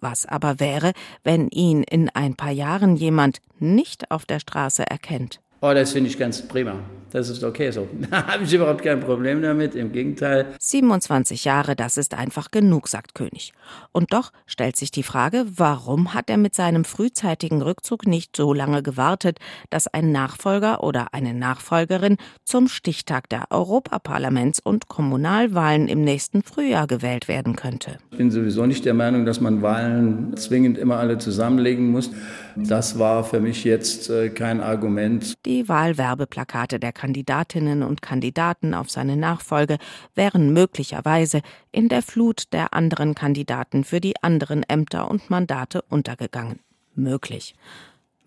Was 0.01 0.27
aber 0.27 0.61
wäre, 0.61 0.93
wenn 1.25 1.49
ihn 1.49 1.83
in 1.83 2.09
ein 2.11 2.35
paar 2.35 2.53
Jahren 2.53 2.97
jemand 2.97 3.39
nicht 3.59 4.11
auf 4.11 4.25
der 4.25 4.41
Straße 4.41 4.87
erkennt? 4.89 5.41
Oh, 5.61 5.73
das 5.75 5.93
finde 5.93 6.09
ich 6.11 6.19
ganz 6.19 6.47
prima. 6.47 6.81
Das 7.13 7.29
ist 7.29 7.43
okay 7.45 7.71
so. 7.71 7.89
Da 8.11 8.27
habe 8.27 8.45
ich 8.45 8.53
überhaupt 8.53 8.83
kein 8.83 9.01
Problem 9.01 9.41
damit, 9.43 9.75
im 9.75 9.93
Gegenteil. 9.93 10.47
27 10.59 11.45
Jahre, 11.45 11.77
das 11.77 11.97
ist 11.97 12.15
einfach 12.15 12.51
genug, 12.51 12.89
sagt 12.89 13.15
König. 13.15 13.53
Und 13.93 14.13
doch 14.13 14.33
stellt 14.47 14.77
sich 14.77 14.91
die 14.91 15.03
Frage, 15.03 15.45
warum 15.55 16.13
hat 16.15 16.29
er 16.29 16.39
mit 16.39 16.55
seinem 16.55 16.85
frühzeitigen 16.85 17.63
Rückzug 17.63 18.07
nicht 18.07 18.37
so 18.37 18.53
lange 18.53 18.83
gewartet, 18.83 19.39
dass 19.71 19.87
ein 19.87 20.13
Nachfolger 20.13 20.83
oder 20.83 21.15
eine 21.15 21.35
Nachfolgerin 21.35 22.17
zum 22.45 22.69
Stichtag 22.69 23.29
der 23.29 23.49
Europaparlaments- 23.51 24.61
und 24.63 24.89
Kommunalwahlen 24.89 25.89
im 25.89 26.03
nächsten 26.03 26.43
Frühjahr 26.43 26.87
gewählt 26.87 27.29
werden 27.29 27.55
könnte. 27.57 27.99
Ich 28.11 28.19
bin 28.19 28.31
sowieso 28.31 28.67
nicht 28.67 28.85
der 28.85 28.95
Meinung, 28.95 29.25
dass 29.25 29.41
man 29.41 29.63
Wahlen 29.63 30.37
zwingend 30.37 30.79
immer 30.79 30.97
alle 30.97 31.19
zusammenlegen 31.19 31.91
muss. 31.91 32.11
Das 32.57 32.99
war 32.99 33.25
für 33.25 33.41
mich 33.41 33.65
jetzt 33.65 34.11
äh, 34.11 34.31
kein 34.31 34.61
Argument. 34.61 35.35
Die 35.47 35.69
Wahlwerbeplakate 35.69 36.79
der 36.81 36.93
Kandidatinnen 37.01 37.83
und 37.83 38.03
Kandidaten 38.03 38.75
auf 38.75 38.91
seine 38.91 39.17
Nachfolge 39.17 39.79
wären 40.15 40.53
möglicherweise 40.53 41.41
in 41.73 41.89
der 41.89 42.03
Flut 42.03 42.53
der 42.53 42.75
anderen 42.75 43.15
Kandidaten 43.15 43.85
für 43.85 44.03
die 44.03 44.23
anderen 44.23 44.65
Ämter 44.69 45.11
und 45.11 45.31
Mandate 45.31 45.81
untergegangen. 45.89 46.61
Möglich. 46.95 47.55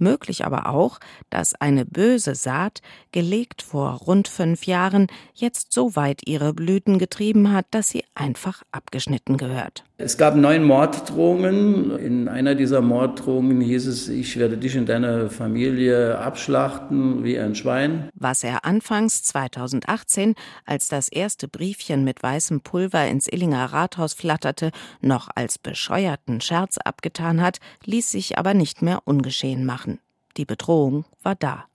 Möglich 0.04 0.46
aber 0.46 0.70
auch, 0.70 1.00
dass 1.30 1.56
eine 1.56 1.86
böse 1.86 2.36
Saat, 2.36 2.82
gelegt 3.12 3.62
vor 3.62 3.94
rund 3.94 4.28
fünf 4.28 4.66
Jahren, 4.66 5.08
jetzt 5.34 5.74
so 5.74 5.96
weit 5.96 6.22
ihre 6.28 6.54
Blüten 6.54 7.00
getrieben 7.00 7.52
hat, 7.52 7.66
dass 7.72 7.90
sie 7.90 8.04
einfach 8.14 8.62
abgeschnitten 8.72 9.38
gehört. 9.38 9.84
Es 9.98 10.18
gab 10.18 10.36
neun 10.36 10.66
Morddrohungen. 10.66 11.98
In 11.98 12.28
einer 12.28 12.56
dieser 12.56 12.82
Morddrohungen 12.82 13.62
hieß 13.62 13.88
es, 13.88 14.10
ich 14.10 14.38
werde 14.38 14.58
dich 14.58 14.78
und 14.78 14.90
deine 14.90 15.30
Familie 15.30 16.18
abschlachten 16.18 17.24
wie 17.24 17.40
ein 17.40 17.56
Schwein. 17.56 18.10
Was 18.14 18.44
er 18.44 18.66
anfangs 18.66 19.24
2018, 19.24 20.36
als 20.66 20.90
das 20.90 21.08
erste 21.08 21.48
Briefchen 21.48 22.04
mit 22.04 22.22
weißem 22.22 22.62
Pulver 22.62 23.08
ins 23.08 23.28
Illinger 23.28 23.66
Rathaus 23.72 24.14
flatterte, 24.14 24.72
noch 25.00 25.30
als 25.36 25.58
bescheuerten 25.58 26.42
Scherz 26.42 26.78
abgetan 26.80 27.42
hat, 27.42 27.60
ließ 27.86 28.12
sich 28.12 28.38
aber 28.38 28.54
nicht 28.54 28.82
mehr 28.82 29.04
ungeschehen 29.06 29.64
machen. 29.64 29.93
Die 30.38 30.46
Bedrohung 30.46 31.06
war 31.22 31.36
da. 31.36 31.66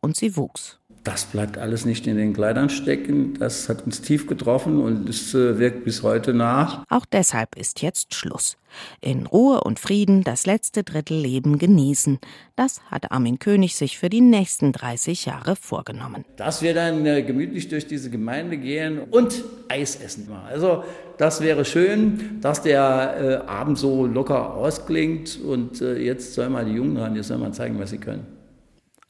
Und 0.00 0.16
sie 0.16 0.36
wuchs. 0.36 0.80
Das 1.04 1.24
bleibt 1.24 1.58
alles 1.58 1.84
nicht 1.84 2.06
in 2.06 2.16
den 2.16 2.32
Kleidern 2.32 2.70
stecken. 2.70 3.34
Das 3.34 3.68
hat 3.68 3.84
uns 3.84 4.02
tief 4.02 4.28
getroffen 4.28 4.80
und 4.80 5.08
es 5.08 5.34
äh, 5.34 5.58
wirkt 5.58 5.84
bis 5.84 6.04
heute 6.04 6.32
nach. 6.32 6.84
Auch 6.88 7.04
deshalb 7.06 7.56
ist 7.56 7.82
jetzt 7.82 8.14
Schluss. 8.14 8.56
In 9.00 9.26
Ruhe 9.26 9.62
und 9.62 9.80
Frieden 9.80 10.22
das 10.22 10.46
letzte 10.46 10.84
Drittel 10.84 11.18
Leben 11.18 11.58
genießen. 11.58 12.20
Das 12.54 12.80
hat 12.88 13.10
Armin 13.10 13.40
König 13.40 13.74
sich 13.74 13.98
für 13.98 14.08
die 14.08 14.20
nächsten 14.20 14.70
30 14.70 15.26
Jahre 15.26 15.56
vorgenommen. 15.56 16.24
Dass 16.36 16.62
wir 16.62 16.72
dann 16.72 17.04
äh, 17.04 17.22
gemütlich 17.22 17.68
durch 17.68 17.88
diese 17.88 18.08
Gemeinde 18.08 18.56
gehen 18.56 19.00
und 19.00 19.42
Eis 19.68 19.96
essen. 19.96 20.28
Also 20.48 20.84
das 21.18 21.40
wäre 21.40 21.64
schön, 21.64 22.38
dass 22.40 22.62
der 22.62 23.42
äh, 23.44 23.50
Abend 23.50 23.76
so 23.76 24.06
locker 24.06 24.54
ausklingt. 24.54 25.40
Und 25.40 25.80
jetzt 25.80 26.34
soll 26.34 26.48
mal 26.48 26.64
die 26.64 26.72
Jungen 26.72 26.96
ran, 26.96 27.16
jetzt 27.16 27.28
soll 27.28 27.38
man 27.38 27.52
zeigen, 27.52 27.78
was 27.80 27.90
sie 27.90 27.98
können. 27.98 28.41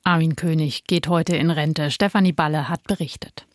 Armin 0.04 0.36
König 0.36 0.84
geht 0.84 1.08
heute 1.08 1.36
in 1.36 1.50
Rente. 1.50 1.90
Stefanie 1.90 2.32
Balle 2.32 2.68
hat 2.68 2.84
berichtet. 2.84 3.46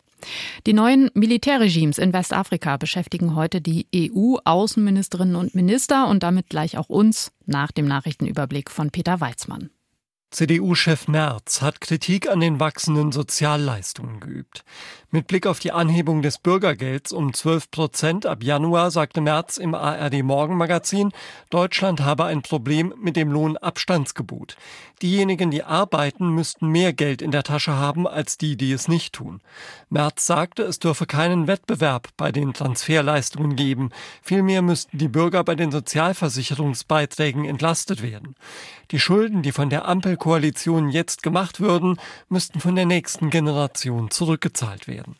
Die 0.66 0.72
neuen 0.72 1.10
Militärregimes 1.14 1.98
in 1.98 2.12
Westafrika 2.12 2.76
beschäftigen 2.76 3.34
heute 3.34 3.60
die 3.60 3.86
EU-Außenministerinnen 3.94 5.36
und 5.36 5.54
Minister 5.54 6.08
und 6.08 6.22
damit 6.22 6.48
gleich 6.48 6.76
auch 6.76 6.88
uns 6.88 7.32
nach 7.46 7.70
dem 7.70 7.86
Nachrichtenüberblick 7.86 8.70
von 8.70 8.90
Peter 8.90 9.20
Weizmann. 9.20 9.70
CDU-Chef 10.30 11.08
Merz 11.08 11.62
hat 11.62 11.80
Kritik 11.80 12.28
an 12.28 12.40
den 12.40 12.60
wachsenden 12.60 13.12
Sozialleistungen 13.12 14.20
geübt. 14.20 14.62
Mit 15.10 15.26
Blick 15.26 15.46
auf 15.46 15.58
die 15.58 15.72
Anhebung 15.72 16.20
des 16.20 16.36
Bürgergelds 16.36 17.12
um 17.12 17.32
12 17.32 17.70
Prozent 17.70 18.26
ab 18.26 18.42
Januar 18.42 18.90
sagte 18.90 19.22
Merz 19.22 19.56
im 19.56 19.74
ARD 19.74 20.22
Morgenmagazin, 20.22 21.12
Deutschland 21.48 22.02
habe 22.02 22.26
ein 22.26 22.42
Problem 22.42 22.92
mit 23.00 23.16
dem 23.16 23.32
Lohnabstandsgebot. 23.32 24.58
Diejenigen, 25.02 25.50
die 25.50 25.62
arbeiten, 25.62 26.30
müssten 26.30 26.68
mehr 26.68 26.92
Geld 26.92 27.22
in 27.22 27.30
der 27.30 27.44
Tasche 27.44 27.76
haben 27.76 28.06
als 28.08 28.36
die, 28.36 28.56
die 28.56 28.72
es 28.72 28.88
nicht 28.88 29.14
tun. 29.14 29.40
Merz 29.90 30.26
sagte, 30.26 30.64
es 30.64 30.80
dürfe 30.80 31.06
keinen 31.06 31.46
Wettbewerb 31.46 32.08
bei 32.16 32.32
den 32.32 32.52
Transferleistungen 32.52 33.54
geben. 33.54 33.90
Vielmehr 34.22 34.62
müssten 34.62 34.98
die 34.98 35.08
Bürger 35.08 35.44
bei 35.44 35.54
den 35.54 35.70
Sozialversicherungsbeiträgen 35.70 37.44
entlastet 37.44 38.02
werden. 38.02 38.34
Die 38.90 38.98
Schulden, 38.98 39.42
die 39.42 39.52
von 39.52 39.70
der 39.70 39.86
Ampelkoalition 39.86 40.88
jetzt 40.88 41.22
gemacht 41.22 41.60
würden, 41.60 41.98
müssten 42.28 42.58
von 42.58 42.74
der 42.74 42.86
nächsten 42.86 43.30
Generation 43.30 44.10
zurückgezahlt 44.10 44.88
werden. 44.88 45.16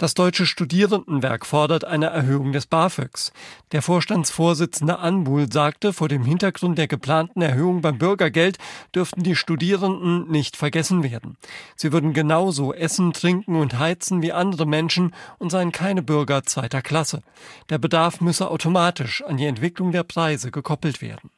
Das 0.00 0.14
Deutsche 0.14 0.46
Studierendenwerk 0.46 1.44
fordert 1.44 1.84
eine 1.84 2.06
Erhöhung 2.06 2.52
des 2.52 2.64
BAföGs. 2.64 3.34
Der 3.72 3.82
Vorstandsvorsitzende 3.82 4.98
Anbul 4.98 5.52
sagte, 5.52 5.92
vor 5.92 6.08
dem 6.08 6.24
Hintergrund 6.24 6.78
der 6.78 6.88
geplanten 6.88 7.42
Erhöhung 7.42 7.82
beim 7.82 7.98
Bürgergeld 7.98 8.56
dürften 8.94 9.22
die 9.22 9.36
Studierenden 9.36 10.26
nicht 10.30 10.56
vergessen 10.56 11.02
werden. 11.02 11.36
Sie 11.76 11.92
würden 11.92 12.14
genauso 12.14 12.72
essen, 12.72 13.12
trinken 13.12 13.56
und 13.56 13.78
heizen 13.78 14.22
wie 14.22 14.32
andere 14.32 14.64
Menschen 14.64 15.14
und 15.36 15.50
seien 15.50 15.70
keine 15.70 16.02
Bürger 16.02 16.44
zweiter 16.44 16.80
Klasse. 16.80 17.20
Der 17.68 17.76
Bedarf 17.76 18.22
müsse 18.22 18.50
automatisch 18.50 19.22
an 19.22 19.36
die 19.36 19.44
Entwicklung 19.44 19.92
der 19.92 20.04
Preise 20.04 20.50
gekoppelt 20.50 21.02
werden. 21.02 21.30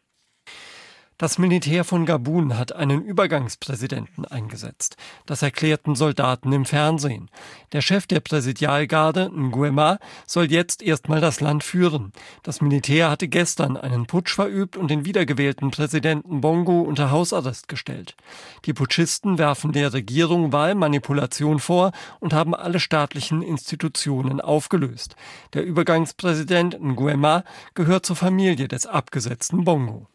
Das 1.22 1.38
Militär 1.38 1.84
von 1.84 2.04
Gabun 2.04 2.58
hat 2.58 2.72
einen 2.72 3.00
Übergangspräsidenten 3.00 4.24
eingesetzt. 4.24 4.96
Das 5.24 5.42
erklärten 5.42 5.94
Soldaten 5.94 6.52
im 6.52 6.64
Fernsehen. 6.64 7.30
Der 7.70 7.80
Chef 7.80 8.08
der 8.08 8.18
Präsidialgarde, 8.18 9.30
Nguema, 9.30 10.00
soll 10.26 10.50
jetzt 10.50 10.82
erstmal 10.82 11.20
das 11.20 11.40
Land 11.40 11.62
führen. 11.62 12.12
Das 12.42 12.60
Militär 12.60 13.08
hatte 13.08 13.28
gestern 13.28 13.76
einen 13.76 14.06
Putsch 14.06 14.34
verübt 14.34 14.76
und 14.76 14.90
den 14.90 15.04
wiedergewählten 15.04 15.70
Präsidenten 15.70 16.40
Bongo 16.40 16.80
unter 16.80 17.12
Hausarrest 17.12 17.68
gestellt. 17.68 18.16
Die 18.64 18.72
Putschisten 18.72 19.38
werfen 19.38 19.70
der 19.70 19.92
Regierung 19.92 20.52
Wahlmanipulation 20.52 21.60
vor 21.60 21.92
und 22.18 22.32
haben 22.34 22.52
alle 22.52 22.80
staatlichen 22.80 23.42
Institutionen 23.42 24.40
aufgelöst. 24.40 25.14
Der 25.54 25.64
Übergangspräsident 25.64 26.82
Nguema 26.82 27.44
gehört 27.74 28.06
zur 28.06 28.16
Familie 28.16 28.66
des 28.66 28.88
abgesetzten 28.88 29.62
Bongo. 29.62 30.08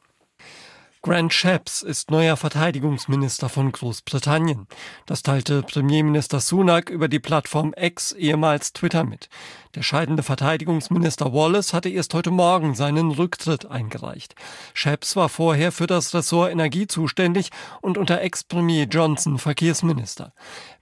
Grant 1.07 1.33
Shapps 1.33 1.83
ist 1.83 2.11
neuer 2.11 2.35
Verteidigungsminister 2.35 3.47
von 3.47 3.71
Großbritannien. 3.71 4.67
Das 5.05 5.23
teilte 5.23 5.63
Premierminister 5.63 6.41
Sunak 6.41 6.89
über 6.89 7.07
die 7.07 7.21
Plattform 7.21 7.73
X, 7.77 8.11
ehemals 8.11 8.73
Twitter, 8.73 9.05
mit. 9.05 9.29
Der 9.73 9.83
scheidende 9.83 10.21
Verteidigungsminister 10.21 11.31
Wallace 11.31 11.71
hatte 11.71 11.87
erst 11.87 12.13
heute 12.13 12.29
Morgen 12.29 12.75
seinen 12.75 13.11
Rücktritt 13.11 13.67
eingereicht. 13.67 14.35
Shapps 14.73 15.15
war 15.15 15.29
vorher 15.29 15.71
für 15.71 15.87
das 15.87 16.13
Ressort 16.13 16.51
Energie 16.51 16.87
zuständig 16.87 17.51
und 17.79 17.97
unter 17.97 18.19
Ex-Premier 18.19 18.83
Johnson 18.83 19.37
Verkehrsminister. 19.37 20.33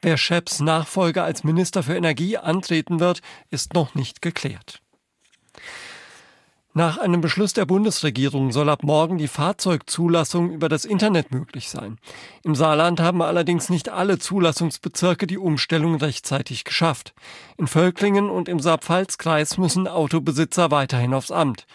Wer 0.01 0.17
Shapps 0.17 0.59
Nachfolger 0.59 1.23
als 1.23 1.43
Minister 1.43 1.83
für 1.83 1.95
Energie 1.95 2.35
antreten 2.37 2.99
wird, 2.99 3.21
ist 3.51 3.75
noch 3.75 3.93
nicht 3.93 4.23
geklärt. 4.23 4.81
Nach 6.77 6.97
einem 6.97 7.21
Beschluss 7.21 7.53
der 7.53 7.65
Bundesregierung 7.65 8.51
soll 8.51 8.67
ab 8.67 8.83
morgen 8.83 9.17
die 9.17 9.29
Fahrzeugzulassung 9.29 10.51
über 10.51 10.67
das 10.67 10.83
Internet 10.83 11.31
möglich 11.31 11.69
sein. 11.69 11.97
Im 12.43 12.53
Saarland 12.53 12.99
haben 12.99 13.21
allerdings 13.21 13.69
nicht 13.69 13.87
alle 13.87 14.19
Zulassungsbezirke 14.19 15.25
die 15.25 15.37
Umstellung 15.37 15.95
rechtzeitig 15.95 16.65
geschafft. 16.65 17.13
In 17.55 17.67
Völklingen 17.67 18.29
und 18.29 18.49
im 18.49 18.59
Saarpfalz-Kreis 18.59 19.57
müssen 19.57 19.87
Autobesitzer 19.87 20.69
weiterhin 20.69 21.13
aufs 21.13 21.31
Amt. 21.31 21.65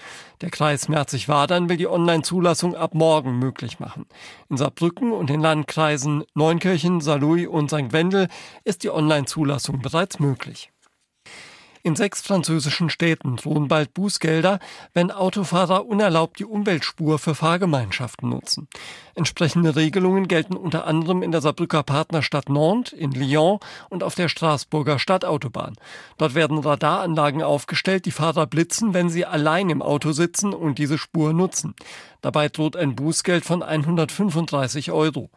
Der 0.43 0.51
Kreis 0.51 0.91
Merzig-Wadern 0.91 1.71
will 1.71 1.79
die 1.79 1.89
Online-Zulassung 1.89 2.75
ab 2.75 2.93
morgen 2.93 3.39
möglich 3.39 3.81
machen. 3.81 4.05
In 4.51 4.59
Saarbrücken 4.59 5.13
und 5.13 5.31
den 5.31 5.41
Landkreisen 5.41 6.25
Neunkirchen, 6.35 7.01
Saarlouis 7.01 7.49
und 7.49 7.71
St. 7.71 7.93
Wendel 7.93 8.29
ist 8.65 8.83
die 8.83 8.91
Online-Zulassung 8.91 9.81
bereits 9.81 10.19
möglich. 10.19 10.71
In 11.83 11.97
sechs 11.97 12.21
französischen 12.21 12.91
Städten 12.91 13.37
drohen 13.37 13.69
bald 13.69 13.95
Bußgelder, 13.95 14.59
wenn 14.93 15.11
Autofahrer 15.11 15.87
unerlaubt 15.87 16.39
die 16.39 16.45
Umweltspur 16.45 17.19
für 17.19 17.35
Fahrgemeinschaften 17.35 18.29
nutzen. 18.29 18.69
Entsprechende 19.21 19.77
Regelungen 19.77 20.29
gelten 20.29 20.57
unter 20.57 20.87
anderem 20.87 21.23
in 21.23 21.31
der 21.31 21.43
Saarbrücker 21.43 21.83
Partnerstadt 21.83 22.49
Nantes, 22.49 22.95
in 22.95 23.13
Lyon 23.13 23.59
und 23.91 24.03
auf 24.03 24.15
der 24.15 24.31
Straßburger 24.31 24.99
Stadtautobahn. 24.99 25.77
Dort 26.17 26.35
werden 26.35 26.57
Radaranlagen 26.57 27.43
aufgestellt, 27.43 28.07
die 28.07 28.13
Fahrer 28.13 28.47
blitzen, 28.47 28.95
wenn 28.95 29.11
sie 29.11 29.27
allein 29.27 29.69
im 29.69 29.83
Auto 29.83 30.13
sitzen 30.13 30.55
und 30.55 30.79
diese 30.79 30.97
Spur 30.97 31.35
nutzen. 31.35 31.75
Dabei 32.23 32.49
droht 32.49 32.77
ein 32.77 32.97
Bußgeld 32.97 33.45
von 33.45 33.63
135 33.63 34.91
Euro. 34.91 35.29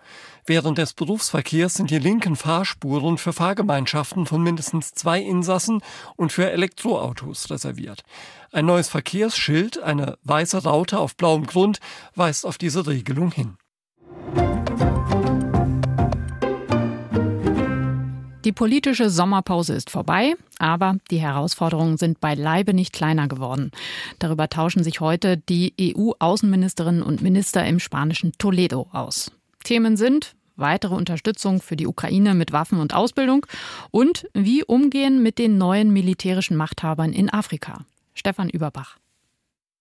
Während 0.45 0.77
des 0.77 0.93
Berufsverkehrs 0.93 1.73
sind 1.73 1.91
die 1.91 1.99
linken 1.99 2.37
Fahrspuren 2.37 3.17
für 3.17 3.33
Fahrgemeinschaften 3.33 4.25
von 4.25 4.41
mindestens 4.41 4.93
zwei 4.93 5.19
Insassen 5.19 5.81
und 6.15 6.31
für 6.31 6.49
Elektroautos 6.49 7.49
reserviert. 7.49 8.03
Ein 8.53 8.65
neues 8.65 8.87
Verkehrsschild, 8.87 9.83
eine 9.83 10.17
weiße 10.23 10.63
Raute 10.63 10.99
auf 10.99 11.17
blauem 11.17 11.45
Grund, 11.45 11.81
weist 12.15 12.45
auf 12.45 12.57
diese 12.57 12.87
Regelung 12.87 13.33
hin. 13.33 13.57
Die 18.53 18.59
politische 18.59 19.09
Sommerpause 19.09 19.73
ist 19.73 19.89
vorbei, 19.89 20.35
aber 20.59 20.97
die 21.09 21.17
Herausforderungen 21.17 21.97
sind 21.97 22.19
beileibe 22.19 22.75
nicht 22.75 22.93
kleiner 22.93 23.27
geworden. 23.27 23.71
Darüber 24.19 24.47
tauschen 24.47 24.83
sich 24.83 24.99
heute 24.99 25.37
die 25.37 25.73
EU-Außenministerinnen 25.81 27.01
und 27.01 27.23
Minister 27.23 27.65
im 27.65 27.79
spanischen 27.79 28.31
Toledo 28.37 28.89
aus. 28.91 29.31
Themen 29.63 29.97
sind 29.97 30.35
weitere 30.55 30.93
Unterstützung 30.93 31.61
für 31.61 31.75
die 31.75 31.87
Ukraine 31.87 32.35
mit 32.35 32.51
Waffen 32.51 32.79
und 32.79 32.93
Ausbildung 32.93 33.47
und 33.89 34.27
wie 34.35 34.63
umgehen 34.63 35.23
mit 35.23 35.39
den 35.39 35.57
neuen 35.57 35.91
militärischen 35.91 36.55
Machthabern 36.55 37.11
in 37.11 37.31
Afrika. 37.31 37.87
Stefan 38.13 38.49
Überbach. 38.49 38.97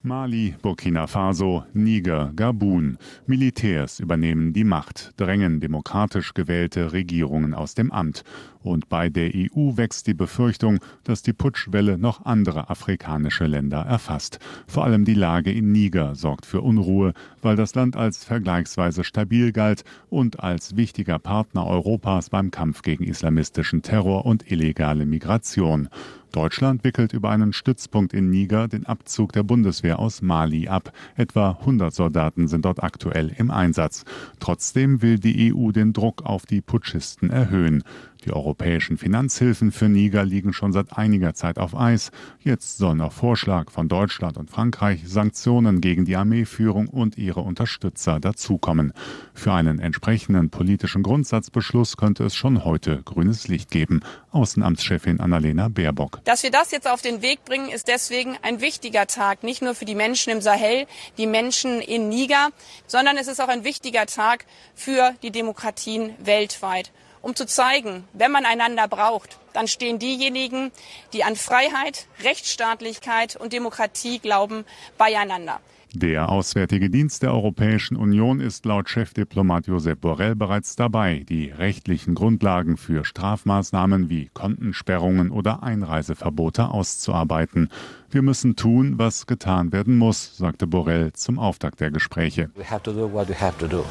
Mali, 0.04 0.56
Burkina 0.60 1.06
Faso, 1.06 1.64
Niger, 1.74 2.32
Gabun. 2.34 2.98
Militärs 3.26 4.00
übernehmen 4.00 4.52
die 4.52 4.64
Macht, 4.64 5.12
drängen 5.16 5.60
demokratisch 5.60 6.34
gewählte 6.34 6.92
Regierungen 6.92 7.54
aus 7.54 7.74
dem 7.74 7.92
Amt. 7.92 8.24
Und 8.64 8.88
bei 8.88 9.08
der 9.08 9.30
EU 9.32 9.76
wächst 9.76 10.08
die 10.08 10.14
Befürchtung, 10.14 10.80
dass 11.04 11.22
die 11.22 11.32
Putschwelle 11.32 11.98
noch 11.98 12.24
andere 12.24 12.68
afrikanische 12.68 13.46
Länder 13.46 13.78
erfasst. 13.78 14.40
Vor 14.66 14.84
allem 14.84 15.04
die 15.04 15.14
Lage 15.14 15.52
in 15.52 15.70
Niger 15.70 16.16
sorgt 16.16 16.46
für 16.46 16.62
Unruhe, 16.62 17.12
weil 17.40 17.54
das 17.54 17.76
Land 17.76 17.96
als 17.96 18.24
vergleichsweise 18.24 19.04
stabil 19.04 19.52
galt 19.52 19.84
und 20.10 20.40
als 20.40 20.74
wichtiger 20.74 21.20
Partner 21.20 21.64
Europas 21.64 22.28
beim 22.28 22.50
Kampf 22.50 22.82
gegen 22.82 23.04
islamistischen 23.04 23.82
Terror 23.82 24.26
und 24.26 24.50
illegale 24.50 25.06
Migration. 25.06 25.88
Deutschland 26.32 26.82
wickelt 26.84 27.12
über 27.12 27.30
einen 27.30 27.52
Stützpunkt 27.52 28.12
in 28.12 28.30
Niger 28.30 28.66
den 28.66 28.86
Abzug 28.86 29.32
der 29.32 29.42
Bundeswehr 29.42 29.98
aus 29.98 30.22
Mali 30.22 30.68
ab. 30.68 30.92
Etwa 31.14 31.58
100 31.60 31.94
Soldaten 31.94 32.48
sind 32.48 32.64
dort 32.64 32.82
aktuell 32.82 33.32
im 33.36 33.50
Einsatz. 33.50 34.04
Trotzdem 34.40 35.02
will 35.02 35.18
die 35.18 35.54
EU 35.54 35.70
den 35.70 35.92
Druck 35.92 36.22
auf 36.22 36.46
die 36.46 36.60
Putschisten 36.60 37.30
erhöhen. 37.30 37.84
Die 38.24 38.32
europäischen 38.32 38.98
Finanzhilfen 38.98 39.72
für 39.72 39.88
Niger 39.88 40.24
liegen 40.24 40.52
schon 40.52 40.72
seit 40.72 40.96
einiger 40.96 41.34
Zeit 41.34 41.58
auf 41.58 41.74
Eis. 41.74 42.12
Jetzt 42.38 42.78
sollen 42.78 43.00
auf 43.00 43.14
Vorschlag 43.14 43.70
von 43.70 43.88
Deutschland 43.88 44.36
und 44.36 44.48
Frankreich 44.48 45.00
Sanktionen 45.06 45.80
gegen 45.80 46.04
die 46.04 46.14
Armeeführung 46.14 46.86
und 46.86 47.18
ihre 47.18 47.40
Unterstützer 47.40 48.20
dazukommen. 48.20 48.92
Für 49.34 49.52
einen 49.52 49.80
entsprechenden 49.80 50.50
politischen 50.50 51.02
Grundsatzbeschluss 51.02 51.96
könnte 51.96 52.24
es 52.24 52.36
schon 52.36 52.64
heute 52.64 53.02
grünes 53.02 53.48
Licht 53.48 53.70
geben. 53.72 54.02
Außenamtschefin 54.30 55.18
Annalena 55.18 55.68
Baerbock. 55.68 56.20
Dass 56.24 56.44
wir 56.44 56.52
das 56.52 56.70
jetzt 56.70 56.88
auf 56.88 57.02
den 57.02 57.22
Weg 57.22 57.44
bringen, 57.44 57.70
ist 57.70 57.88
deswegen 57.88 58.36
ein 58.42 58.60
wichtiger 58.60 59.08
Tag, 59.08 59.42
nicht 59.42 59.62
nur 59.62 59.74
für 59.74 59.84
die 59.84 59.96
Menschen 59.96 60.32
im 60.32 60.40
Sahel, 60.40 60.86
die 61.18 61.26
Menschen 61.26 61.80
in 61.80 62.08
Niger, 62.08 62.50
sondern 62.86 63.16
es 63.16 63.26
ist 63.26 63.40
auch 63.40 63.48
ein 63.48 63.64
wichtiger 63.64 64.06
Tag 64.06 64.46
für 64.74 65.12
die 65.22 65.32
Demokratien 65.32 66.14
weltweit 66.22 66.92
um 67.22 67.34
zu 67.34 67.46
zeigen, 67.46 68.04
wenn 68.12 68.30
man 68.30 68.44
einander 68.44 68.88
braucht, 68.88 69.38
dann 69.52 69.68
stehen 69.68 69.98
diejenigen, 69.98 70.70
die 71.12 71.24
an 71.24 71.36
Freiheit, 71.36 72.06
Rechtsstaatlichkeit 72.22 73.36
und 73.36 73.52
Demokratie 73.52 74.18
glauben, 74.18 74.64
beieinander. 74.98 75.60
Der 75.94 76.30
Auswärtige 76.30 76.88
Dienst 76.88 77.22
der 77.22 77.34
Europäischen 77.34 77.98
Union 77.98 78.40
ist 78.40 78.64
laut 78.64 78.88
Chefdiplomat 78.88 79.66
Josep 79.66 80.00
Borrell 80.00 80.34
bereits 80.34 80.74
dabei, 80.74 81.22
die 81.28 81.50
rechtlichen 81.50 82.14
Grundlagen 82.14 82.78
für 82.78 83.04
Strafmaßnahmen 83.04 84.08
wie 84.08 84.30
Kontensperrungen 84.32 85.30
oder 85.30 85.62
Einreiseverbote 85.62 86.70
auszuarbeiten. 86.70 87.68
Wir 88.10 88.22
müssen 88.22 88.56
tun, 88.56 88.94
was 88.96 89.26
getan 89.26 89.70
werden 89.72 89.98
muss, 89.98 90.34
sagte 90.38 90.66
Borrell 90.66 91.12
zum 91.12 91.38
Auftakt 91.38 91.80
der 91.80 91.90
Gespräche. 91.90 92.50
We 92.54 92.70
have 92.70 92.82
to 92.84 92.92
do 92.92 93.12
what 93.12 93.28
we 93.28 93.38
have 93.38 93.58
to 93.58 93.66
do. 93.66 93.84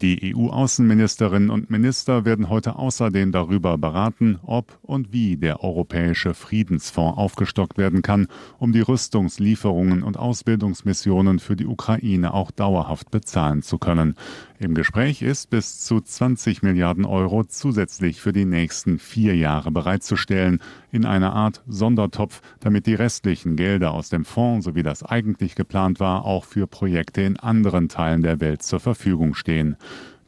Die 0.00 0.34
EU-Außenministerinnen 0.34 1.50
und 1.50 1.70
Minister 1.70 2.24
werden 2.24 2.48
heute 2.48 2.76
außerdem 2.76 3.32
darüber 3.32 3.76
beraten, 3.76 4.38
ob 4.42 4.78
und 4.82 5.12
wie 5.12 5.36
der 5.36 5.62
Europäische 5.62 6.34
Friedensfonds 6.34 7.18
aufgestockt 7.18 7.76
werden 7.76 8.02
kann, 8.02 8.28
um 8.58 8.72
die 8.72 8.80
Rüstungslieferungen 8.80 10.02
und 10.02 10.16
Ausbildungsmissionen 10.16 11.38
für 11.38 11.56
die 11.56 11.66
Ukraine 11.66 12.32
auch 12.32 12.50
dauerhaft 12.50 13.10
bezahlen 13.10 13.62
zu 13.62 13.78
können. 13.78 14.14
Im 14.62 14.74
Gespräch 14.74 15.22
ist 15.22 15.48
bis 15.48 15.80
zu 15.80 16.02
20 16.02 16.62
Milliarden 16.62 17.06
Euro 17.06 17.44
zusätzlich 17.44 18.20
für 18.20 18.34
die 18.34 18.44
nächsten 18.44 18.98
vier 18.98 19.34
Jahre 19.34 19.70
bereitzustellen, 19.70 20.60
in 20.92 21.06
einer 21.06 21.32
Art 21.32 21.62
Sondertopf, 21.66 22.42
damit 22.60 22.86
die 22.86 22.92
restlichen 22.92 23.56
Gelder 23.56 23.92
aus 23.92 24.10
dem 24.10 24.26
Fonds, 24.26 24.66
so 24.66 24.74
wie 24.74 24.82
das 24.82 25.02
eigentlich 25.02 25.54
geplant 25.54 25.98
war, 25.98 26.26
auch 26.26 26.44
für 26.44 26.66
Projekte 26.66 27.22
in 27.22 27.38
anderen 27.38 27.88
Teilen 27.88 28.20
der 28.20 28.40
Welt 28.40 28.62
zur 28.62 28.80
Verfügung 28.80 29.34
stehen. 29.34 29.76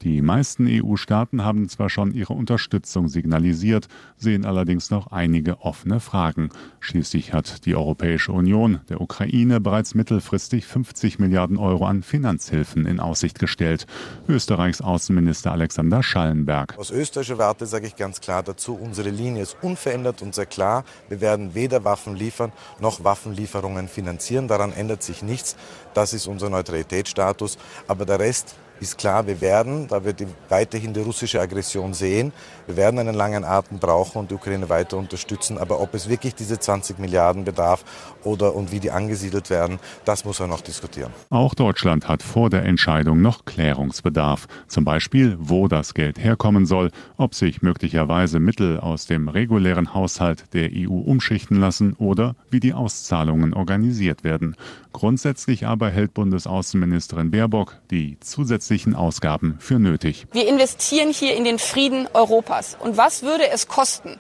Die 0.03 0.21
meisten 0.21 0.67
EU-Staaten 0.69 1.45
haben 1.45 1.69
zwar 1.69 1.89
schon 1.89 2.13
ihre 2.13 2.33
Unterstützung 2.33 3.07
signalisiert, 3.07 3.87
sehen 4.17 4.45
allerdings 4.45 4.91
noch 4.91 5.13
einige 5.13 5.61
offene 5.61 6.01
Fragen. 6.01 6.49
Schließlich 6.81 7.33
hat 7.33 7.67
die 7.67 7.77
Europäische 7.77 8.33
Union 8.33 8.81
der 8.89 9.01
Ukraine 9.01 9.61
bereits 9.61 9.95
mittelfristig 9.95 10.67
50 10.67 11.21
Milliarden 11.21 11.57
Euro 11.57 11.87
an 11.87 12.03
Finanzhilfen 12.03 12.85
in 12.85 12.99
Aussicht 12.99 13.39
gestellt. 13.39 13.87
Österreichs 14.29 14.81
Außenminister 14.81 15.53
Alexander 15.53 16.03
Schallenberg. 16.03 16.77
Aus 16.79 16.91
österreichischer 16.91 17.39
Warte 17.39 17.67
sage 17.67 17.87
ich 17.87 17.95
ganz 17.95 18.21
klar 18.21 18.43
dazu, 18.43 18.75
unsere 18.75 19.11
Linie 19.11 19.43
ist 19.43 19.57
unverändert 19.63 20.21
und 20.21 20.35
sehr 20.35 20.47
klar. 20.47 20.85
Wir 21.09 21.21
werden 21.21 21.55
weder 21.55 21.85
Waffen 21.85 22.17
liefern 22.17 22.51
noch 22.81 23.05
Waffenlieferungen 23.05 23.87
finanzieren. 23.87 24.49
Daran 24.49 24.73
ändert 24.73 25.05
sich 25.05 25.23
nichts. 25.23 25.57
Das 25.95 26.13
ist 26.13 26.27
unser 26.27 26.51
Neutralitätsstatus. 26.51 27.57
Aber 27.87 28.05
der 28.05 28.19
Rest 28.19 28.57
ist 28.83 28.99
klar, 28.99 29.27
wir 29.27 29.41
werden, 29.41 29.89
da 29.89 30.05
wir 30.05 30.13
die, 30.13 30.27
weiterhin 30.49 30.93
die 30.93 31.01
russische 31.01 31.41
Aggression 31.41 31.95
sehen, 31.95 32.33
wir 32.67 32.77
werden 32.77 32.99
einen 32.99 33.15
langen 33.15 33.45
Atem 33.45 33.79
brauchen 33.79 34.19
und 34.19 34.31
die 34.31 34.35
Ukraine 34.35 34.69
weiter 34.69 34.97
unterstützen. 34.97 35.59
Aber 35.59 35.81
ob 35.81 35.95
es 35.95 36.09
wirklich 36.09 36.35
diese 36.35 36.59
20 36.59 36.99
Milliarden 36.99 37.45
bedarf 37.45 37.85
oder 38.25 38.55
und 38.55 38.73
wie 38.73 38.81
die 38.81 38.91
angesiedelt 38.91 39.51
werden, 39.51 39.79
das 40.05 40.25
muss 40.25 40.41
er 40.41 40.47
noch 40.47 40.61
diskutieren. 40.61 41.13
Auch 41.31 41.55
Deutschland 41.55 42.09
hat 42.09 42.23
vor 42.23 42.51
der 42.51 42.65
Entscheidung 42.65 43.21
noch 43.21 43.45
Klärungsbedarf. 43.45 44.47
Zum 44.69 44.85
Beispiel, 44.85 45.37
wo 45.39 45.69
das 45.69 45.95
Geld 45.95 46.19
herkommen 46.19 46.67
soll, 46.67 46.91
ob 47.17 47.35
sich 47.35 47.63
möglicherweise 47.63 48.41
Mittel 48.41 48.81
aus 48.81 49.07
dem 49.07 49.29
regulären 49.29 49.95
Haushalt 49.95 50.45
der 50.53 50.71
EU 50.73 50.93
umschichten 50.93 51.61
lassen 51.61 51.95
oder 51.99 52.35
wie 52.51 52.61
die 52.61 52.75
Auszahlungen 52.75 53.55
organisiert 53.55 54.25
werden. 54.25 54.57
Grundsätzlich 54.93 55.67
aber 55.67 55.91
hält 55.91 56.15
Bundesaußenministerin 56.15 57.31
Baerbock 57.31 57.77
die 57.91 58.19
zusätzlichen 58.21 58.95
Ausgaben 58.95 59.57
für 59.59 59.79
nötig. 59.79 60.27
Wir 60.33 60.49
investieren 60.49 61.13
hier 61.13 61.37
in 61.37 61.45
den 61.45 61.59
Frieden 61.59 62.09
Europas. 62.13 62.77
Und 62.79 62.97
was 62.97 63.23
würde 63.23 63.49
es 63.51 63.69
kosten, 63.69 64.19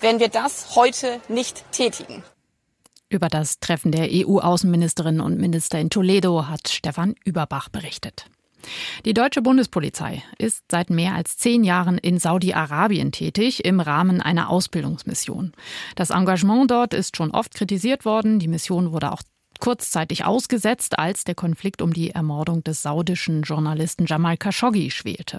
wenn 0.00 0.18
wir 0.18 0.28
das 0.28 0.74
heute 0.74 1.20
nicht 1.28 1.64
tätigen? 1.72 2.22
Über 3.12 3.28
das 3.28 3.60
Treffen 3.60 3.92
der 3.92 4.08
EU-Außenministerinnen 4.10 5.20
und 5.20 5.38
Minister 5.38 5.78
in 5.78 5.90
Toledo 5.90 6.46
hat 6.48 6.68
Stefan 6.68 7.14
Überbach 7.26 7.68
berichtet. 7.68 8.24
Die 9.04 9.12
deutsche 9.12 9.42
Bundespolizei 9.42 10.22
ist 10.38 10.64
seit 10.70 10.88
mehr 10.88 11.14
als 11.14 11.36
zehn 11.36 11.62
Jahren 11.62 11.98
in 11.98 12.18
Saudi-Arabien 12.18 13.12
tätig 13.12 13.66
im 13.66 13.80
Rahmen 13.80 14.22
einer 14.22 14.48
Ausbildungsmission. 14.48 15.52
Das 15.94 16.08
Engagement 16.08 16.70
dort 16.70 16.94
ist 16.94 17.18
schon 17.18 17.32
oft 17.32 17.52
kritisiert 17.52 18.06
worden. 18.06 18.38
Die 18.38 18.48
Mission 18.48 18.92
wurde 18.92 19.12
auch 19.12 19.20
kurzzeitig 19.62 20.24
ausgesetzt, 20.24 20.98
als 20.98 21.22
der 21.22 21.36
Konflikt 21.36 21.82
um 21.82 21.92
die 21.92 22.10
Ermordung 22.10 22.64
des 22.64 22.82
saudischen 22.82 23.42
Journalisten 23.42 24.06
Jamal 24.06 24.36
Khashoggi 24.36 24.90
schwelte. 24.90 25.38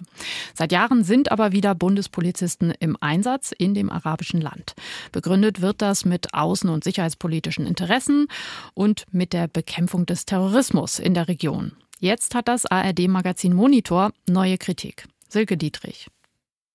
Seit 0.53 0.71
Jahren 0.71 1.03
sind 1.03 1.29
aber 1.29 1.51
wieder 1.51 1.75
Bundespolizisten 1.75 2.73
im 2.79 2.95
Einsatz 3.01 3.51
in 3.51 3.73
dem 3.73 3.89
arabischen 3.89 4.39
Land. 4.39 4.75
Begründet 5.11 5.59
wird 5.59 5.81
das 5.81 6.05
mit 6.05 6.33
außen- 6.33 6.69
und 6.69 6.85
sicherheitspolitischen 6.85 7.67
Interessen 7.67 8.27
und 8.73 9.03
mit 9.11 9.33
der 9.33 9.49
Bekämpfung 9.49 10.05
des 10.05 10.25
Terrorismus 10.25 10.99
in 10.99 11.13
der 11.13 11.27
Region. 11.27 11.73
Jetzt 11.99 12.33
hat 12.33 12.47
das 12.47 12.65
ARD-Magazin 12.65 13.53
Monitor 13.53 14.13
neue 14.29 14.57
Kritik. 14.57 15.05
Silke 15.27 15.57
Dietrich. 15.57 16.07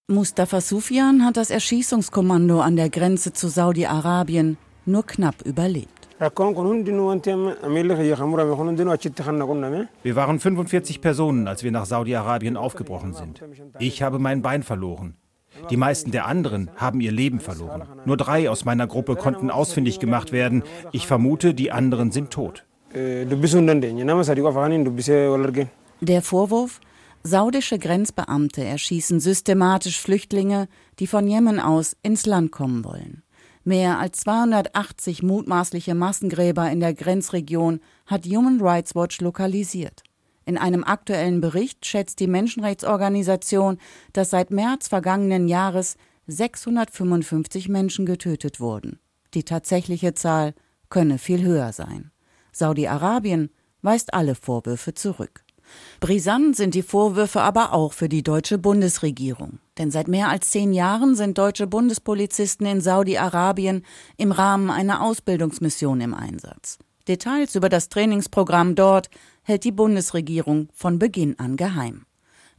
Mustafa 0.07 0.61
Sufjan 0.61 1.25
hat 1.25 1.39
das 1.39 1.49
Erschießungskommando 1.49 2.61
an 2.61 2.77
der 2.77 2.91
Grenze 2.91 3.33
zu 3.33 3.49
Saudi-Arabien 3.49 4.59
nur 4.85 5.07
knapp 5.07 5.41
überlebt. 5.47 5.98
Wir 10.03 10.17
waren 10.17 10.41
45 10.41 11.01
Personen, 11.01 11.47
als 11.47 11.63
wir 11.63 11.71
nach 11.71 11.87
Saudi-Arabien 11.87 12.57
aufgebrochen 12.57 13.15
sind. 13.15 13.41
Ich 13.79 14.03
habe 14.03 14.19
mein 14.19 14.43
Bein 14.43 14.65
verloren. 14.65 15.17
Die 15.71 15.77
meisten 15.77 16.11
der 16.11 16.27
anderen 16.27 16.71
haben 16.77 17.01
ihr 17.01 17.13
Leben 17.13 17.41
verloren. 17.41 17.85
Nur 18.05 18.17
drei 18.17 18.51
aus 18.51 18.65
meiner 18.65 18.87
Gruppe 18.87 19.17
konnten 19.17 19.51
ausfindig 19.51 19.99
gemacht 20.01 20.33
werden. 20.33 20.63
Ich 20.93 21.07
vermute, 21.07 21.55
die 21.55 21.71
anderen 21.71 22.11
sind 22.11 22.31
tot. 22.31 22.65
Der 26.01 26.23
Vorwurf? 26.23 26.81
Saudische 27.25 27.79
Grenzbeamte 27.79 28.65
erschießen 28.65 29.21
systematisch 29.21 30.01
Flüchtlinge, 30.01 30.69
die 30.99 31.07
von 31.07 31.27
Jemen 31.27 31.61
aus 31.61 31.97
ins 32.03 32.27
Land 32.27 32.53
kommen 32.53 32.85
wollen. 32.85 33.23
Mehr 33.69 33.99
als 33.99 34.21
280 34.21 35.23
mutmaßliche 35.23 35.95
Massengräber 35.95 36.71
in 36.71 36.81
der 36.81 36.95
Grenzregion 36.95 37.81
hat 38.07 38.25
Human 38.25 38.63
Rights 38.63 38.95
Watch 38.95 39.21
lokalisiert. 39.21 40.05
In 40.47 40.57
einem 40.57 40.85
aktuellen 40.85 41.43
Bericht 41.43 41.85
schätzt 41.85 42.19
die 42.21 42.29
Menschenrechtsorganisation, 42.29 43.77
dass 44.15 44.31
seit 44.31 44.51
März 44.51 44.89
vergangenen 44.89 45.49
Jahres 45.49 45.99
655 46.29 47.69
Menschen 47.69 48.07
getötet 48.07 48.59
wurden. 48.59 49.01
Die 49.35 49.45
tatsächliche 49.45 50.15
Zahl 50.15 50.55
könne 50.89 51.19
viel 51.19 51.43
höher 51.43 51.75
sein. 51.75 52.11
Saudi-Arabien 52.53 53.51
weist 53.83 54.15
alle 54.15 54.35
Vorwürfe 54.35 54.95
zurück. 54.95 55.45
Brisant 56.01 56.57
sind 56.57 56.75
die 56.75 56.81
Vorwürfe 56.81 57.43
aber 57.43 57.75
auch 57.75 57.93
für 57.93 58.09
die 58.09 58.23
deutsche 58.23 58.57
Bundesregierung. 58.57 59.59
Denn 59.79 59.93
seit 59.93 60.09
mehr 60.09 60.29
als 60.29 60.51
zehn 60.51 60.73
Jahren 60.73 61.15
sind 61.15 61.39
deutsche 61.39 61.69
Bundespolizisten 61.69 62.67
in 62.67 62.81
Saudi-Arabien 62.81 63.85
im 64.17 64.33
Rahmen 64.33 64.71
einer 64.71 65.03
Ausbildungsmission 65.03 66.01
im 66.01 66.15
Einsatz. 66.15 66.79
Details 67.07 67.55
über 67.55 67.69
das 67.69 67.89
Trainingsprogramm 67.89 68.75
dort 68.75 69.09
hält 69.43 69.65
die 69.65 69.73
Bundesregierung 69.73 70.69
von 70.75 70.99
Beginn 70.99 71.39
an 71.39 71.57
geheim. 71.57 72.05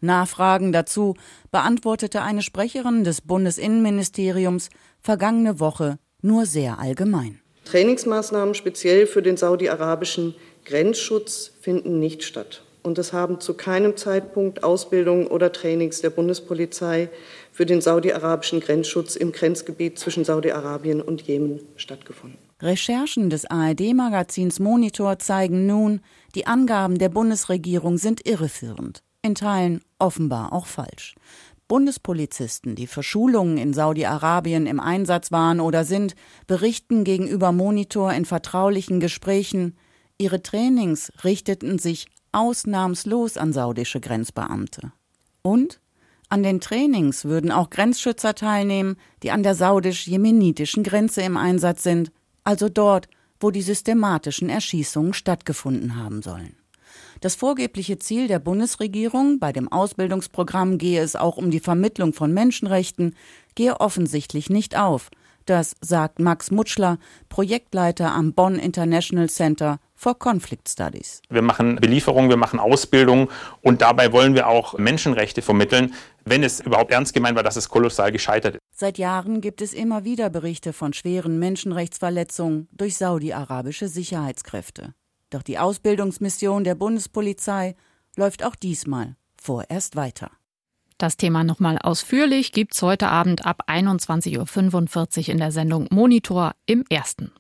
Nachfragen 0.02 0.72
dazu 0.72 1.16
beantwortete 1.52 2.22
eine 2.22 2.42
Sprecherin 2.42 3.04
des 3.04 3.20
Bundesinnenministeriums 3.22 4.70
vergangene 5.02 5.60
Woche 5.60 6.00
nur 6.22 6.46
sehr 6.46 6.80
allgemein. 6.80 7.42
Trainingsmaßnahmen 7.66 8.56
speziell 8.56 9.06
für 9.06 9.22
den 9.22 9.36
saudi-arabischen 9.36 10.36
Grenzschutz 10.64 11.52
finden 11.60 12.00
nicht 12.00 12.24
statt 12.24 12.64
und 12.84 12.98
es 12.98 13.14
haben 13.14 13.40
zu 13.40 13.54
keinem 13.54 13.98
Zeitpunkt 13.98 14.64
Ausbildungen 14.64 15.28
oder 15.28 15.52
Trainings 15.52 16.02
der 16.02 16.10
Bundespolizei 16.10 17.10
für 17.52 17.66
den 17.66 17.82
saudi-arabischen 17.82 18.60
Grenzschutz 18.60 19.16
im 19.16 19.32
Grenzgebiet 19.32 20.00
zwischen 20.00 20.24
Saudi-Arabien 20.24 21.02
und 21.02 21.22
Jemen 21.22 21.62
stattgefunden. 21.76 22.38
Recherchen 22.62 23.30
des 23.30 23.46
ARD-Magazins 23.46 24.60
Monitor 24.60 25.20
zeigen 25.20 25.66
nun, 25.66 26.02
die 26.36 26.46
Angaben 26.46 26.98
der 26.98 27.10
Bundesregierung 27.10 27.98
sind 27.98 28.26
irreführend, 28.28 29.02
in 29.22 29.36
Teilen 29.36 29.82
offenbar 29.98 30.52
auch 30.52 30.66
falsch. 30.66 31.16
Bundespolizisten, 31.70 32.76
die 32.76 32.88
für 32.88 33.04
Schulungen 33.04 33.58
in 33.58 33.74
Saudi-Arabien 33.74 34.66
im 34.66 34.80
Einsatz 34.80 35.32
waren 35.32 35.60
oder 35.60 35.86
sind, 35.86 36.16
berichten 36.48 37.04
gegenüber 37.04 37.52
Monitor 37.52 38.12
in 38.12 38.26
vertraulichen 38.26 39.00
Gesprächen, 39.00 39.78
ihre 40.18 40.42
Trainings 40.42 41.14
richteten 41.24 41.78
sich 41.78 42.08
ausnahmslos 42.32 43.38
an 43.38 43.54
saudische 43.54 44.00
Grenzbeamte. 44.00 44.92
Und 45.42 45.80
an 46.30 46.44
den 46.44 46.62
Trainings 46.62 47.26
würden 47.26 47.52
auch 47.52 47.72
Grenzschützer 47.72 48.36
teilnehmen, 48.36 48.98
die 49.24 49.32
an 49.32 49.42
der 49.42 49.56
saudisch-jemenitischen 49.56 50.84
Grenze 50.84 51.22
im 51.22 51.38
Einsatz 51.38 51.84
sind, 51.84 52.12
also 52.44 52.70
dort, 52.70 53.08
wo 53.40 53.50
die 53.52 53.64
systematischen 53.64 54.50
Erschießungen 54.50 55.14
stattgefunden 55.14 55.96
haben 55.96 56.22
sollen. 56.22 56.56
Das 57.22 57.36
vorgebliche 57.36 58.00
Ziel 58.00 58.28
der 58.28 58.40
Bundesregierung, 58.40 59.40
bei 59.40 59.52
dem 59.52 59.72
Ausbildungsprogramm 59.72 60.78
gehe 60.78 61.02
es 61.02 61.16
auch 61.16 61.38
um 61.38 61.52
die 61.52 61.60
Vermittlung 61.60 62.14
von 62.14 62.34
Menschenrechten, 62.34 63.16
gehe 63.56 63.80
offensichtlich 63.80 64.50
nicht 64.50 64.78
auf. 64.78 65.10
Das 65.46 65.76
sagt 65.82 66.20
Max 66.20 66.52
Mutschler, 66.52 67.00
Projektleiter 67.28 68.12
am 68.12 68.34
Bonn 68.34 68.56
International 68.56 69.30
Center 69.30 69.80
for 70.00 70.18
Conflict 70.18 70.70
Studies. 70.70 71.22
Wir 71.30 71.42
machen 71.42 71.76
Belieferung, 71.76 72.30
wir 72.30 72.38
machen 72.38 72.58
Ausbildung 72.58 73.30
und 73.62 73.82
dabei 73.82 74.14
wollen 74.14 74.34
wir 74.34 74.48
auch 74.48 74.78
Menschenrechte 74.78 75.42
vermitteln. 75.42 75.94
Wenn 76.24 76.42
es 76.42 76.62
überhaupt 76.62 76.92
ernst 76.92 77.14
gemeint 77.14 77.36
war, 77.36 77.44
dass 77.44 77.58
es 77.58 77.68
kolossal 77.68 78.14
gescheitert 78.14 78.56
ist. 78.56 78.62
Seit 78.74 78.98
Jahren 78.98 79.42
gibt 79.42 79.62
es 79.62 79.74
immer 79.74 80.06
wieder 80.06 80.30
Berichte 80.30 80.72
von 80.72 80.94
schweren 80.94 81.38
Menschenrechtsverletzungen 81.38 82.70
durch 82.72 82.96
saudi-arabische 82.96 83.90
Sicherheitskräfte. 83.90 84.94
Doch 85.32 85.44
die 85.44 85.60
Ausbildungsmission 85.60 86.64
der 86.64 86.76
Bundespolizei 86.76 87.76
läuft 88.16 88.46
auch 88.46 88.56
diesmal 88.56 89.18
vorerst 89.36 89.98
weiter. 89.98 90.32
Das 90.98 91.18
Thema 91.18 91.44
nochmal 91.44 91.78
ausführlich 91.78 92.54
gibt's 92.54 92.82
heute 92.82 93.10
Abend 93.10 93.46
ab 93.46 93.64
21.45 93.68 95.20
Uhr 95.20 95.30
in 95.30 95.38
der 95.40 95.52
Sendung 95.52 95.88
Monitor 95.92 96.54
im 96.66 96.86
Ersten. 96.90 97.32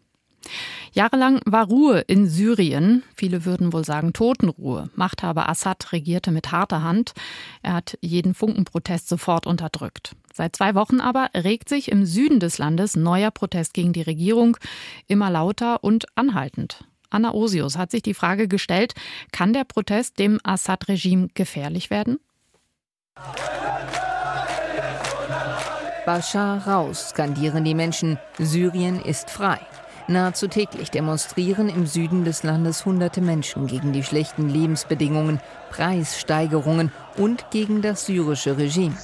Jahrelang 0.91 1.41
war 1.45 1.67
Ruhe 1.67 1.99
in 1.99 2.27
Syrien. 2.27 3.03
Viele 3.15 3.45
würden 3.45 3.73
wohl 3.73 3.85
sagen 3.85 4.13
Totenruhe. 4.13 4.89
Machthaber 4.95 5.49
Assad 5.49 5.91
regierte 5.91 6.31
mit 6.31 6.51
harter 6.51 6.83
Hand. 6.83 7.13
Er 7.61 7.73
hat 7.73 7.97
jeden 8.01 8.33
Funkenprotest 8.33 9.07
sofort 9.07 9.45
unterdrückt. 9.45 10.15
Seit 10.33 10.55
zwei 10.55 10.75
Wochen 10.75 11.01
aber 11.01 11.29
regt 11.35 11.69
sich 11.69 11.91
im 11.91 12.05
Süden 12.05 12.39
des 12.39 12.57
Landes 12.57 12.95
neuer 12.95 13.31
Protest 13.31 13.73
gegen 13.73 13.93
die 13.93 14.01
Regierung, 14.01 14.57
immer 15.07 15.29
lauter 15.29 15.83
und 15.83 16.05
anhaltend. 16.15 16.83
Anna 17.09 17.33
Osius 17.33 17.77
hat 17.77 17.91
sich 17.91 18.03
die 18.03 18.13
Frage 18.13 18.47
gestellt, 18.47 18.93
kann 19.31 19.53
der 19.53 19.63
Protest 19.63 20.19
dem 20.19 20.39
Assad-Regime 20.43 21.29
gefährlich 21.33 21.89
werden? 21.89 22.19
Bashar 26.05 26.65
raus, 26.67 27.09
skandieren 27.09 27.63
die 27.65 27.75
Menschen. 27.75 28.17
Syrien 28.37 29.01
ist 29.01 29.29
frei. 29.29 29.59
Nahezu 30.09 30.47
täglich 30.47 30.89
demonstrieren 30.89 31.69
im 31.69 31.85
Süden 31.85 32.23
des 32.23 32.41
Landes 32.41 32.83
hunderte 32.83 33.21
Menschen 33.21 33.67
gegen 33.67 33.93
die 33.93 34.03
schlechten 34.03 34.49
Lebensbedingungen, 34.49 35.39
Preissteigerungen 35.69 36.91
und 37.15 37.51
gegen 37.51 37.83
das 37.83 38.07
syrische 38.07 38.57
Regime. 38.57 38.95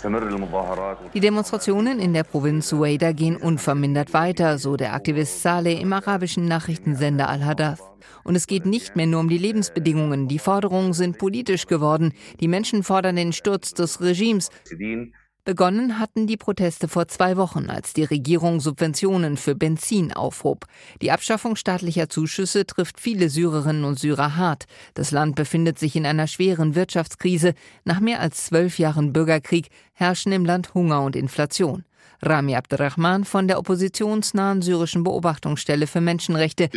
Die 1.13 1.20
Demonstrationen 1.20 2.00
in 2.00 2.13
der 2.13 2.24
Provinz 2.24 2.70
Sueda 2.70 3.12
gehen 3.12 3.38
unvermindert 3.38 4.13
weiter, 4.13 4.58
so 4.58 4.78
der 4.78 4.96
Aktivist 4.96 5.44
Saleh 5.44 5.80
im 5.80 5.94
arabischen 5.94 6.46
Nachrichtensender 6.46 7.30
Al-Hadath. 7.30 7.82
Und 8.24 8.36
es 8.36 8.48
geht 8.48 8.65
nicht 8.65 8.96
mehr 8.96 9.06
nur 9.06 9.20
um 9.20 9.30
die 9.30 9.38
Lebensbedingungen. 9.38 10.28
Die 10.28 10.39
Forderungen 10.39 10.94
sind 10.94 11.20
politisch 11.20 11.68
geworden. 11.68 12.13
Die 12.39 12.48
Menschen 12.48 12.82
fordern 12.82 13.15
den 13.15 13.32
Sturz 13.32 13.76
des 13.76 14.02
Regimes. 14.02 14.50
Begonnen 15.45 15.99
hatten 15.99 16.25
die 16.25 16.38
Proteste 16.38 16.88
vor 16.88 17.08
zwei 17.08 17.38
Wochen, 17.38 17.69
als 17.69 17.93
die 17.93 18.03
Regierung 18.03 18.60
Subventionen 18.60 19.38
für 19.38 19.53
Benzin 19.53 20.12
aufhob. 20.12 20.65
Die 21.03 21.12
Abschaffung 21.12 21.55
staatlicher 21.55 22.10
Zuschüsse 22.10 22.65
trifft 22.65 22.99
viele 22.99 23.29
Syrerinnen 23.29 23.84
und 23.84 23.99
Syrer 23.99 24.38
hart. 24.38 24.65
Das 24.95 25.12
Land 25.12 25.36
befindet 25.36 25.77
sich 25.77 25.95
in 25.95 26.08
einer 26.08 26.25
schweren 26.25 26.73
Wirtschaftskrise. 26.73 27.53
Nach 27.84 27.99
mehr 27.99 28.21
als 28.21 28.47
zwölf 28.47 28.79
Jahren 28.79 29.13
Bürgerkrieg 29.13 29.67
herrschen 29.93 30.31
im 30.31 30.45
Land 30.45 30.73
Hunger 30.73 31.03
und 31.03 31.15
Inflation. 31.15 31.86
Rami 32.26 32.56
Abdurrahman 32.56 33.24
von 33.24 33.48
der 33.48 33.60
oppositionsnahen 33.60 34.62
syrischen 34.62 35.04
Beobachtungsstelle 35.04 35.88
für 35.88 36.02
Menschenrechte. 36.02 36.70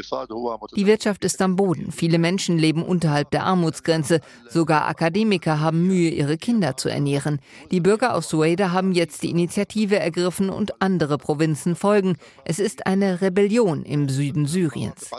Die 0.76 0.86
Wirtschaft 0.86 1.24
ist 1.24 1.40
am 1.40 1.56
Boden. 1.56 1.90
Viele 1.90 2.18
Menschen 2.18 2.58
leben 2.58 2.82
unterhalb 2.82 3.30
der 3.30 3.44
Armutsgrenze. 3.44 4.20
Sogar 4.48 4.86
Akademiker 4.86 5.60
haben 5.60 5.86
Mühe, 5.86 6.10
ihre 6.10 6.36
Kinder 6.36 6.76
zu 6.76 6.88
ernähren. 6.88 7.40
Die 7.70 7.80
Bürger 7.80 8.14
aus 8.14 8.28
Sueda 8.28 8.72
haben 8.72 8.92
jetzt 8.92 9.22
die 9.22 9.30
Initiative 9.30 9.98
ergriffen 9.98 10.50
und 10.50 10.82
andere 10.82 11.18
Provinzen 11.18 11.76
folgen. 11.76 12.16
Es 12.44 12.58
ist 12.58 12.86
eine 12.86 13.20
Rebellion 13.20 13.84
im 13.84 14.08
Süden 14.08 14.46
Syriens. 14.46 15.10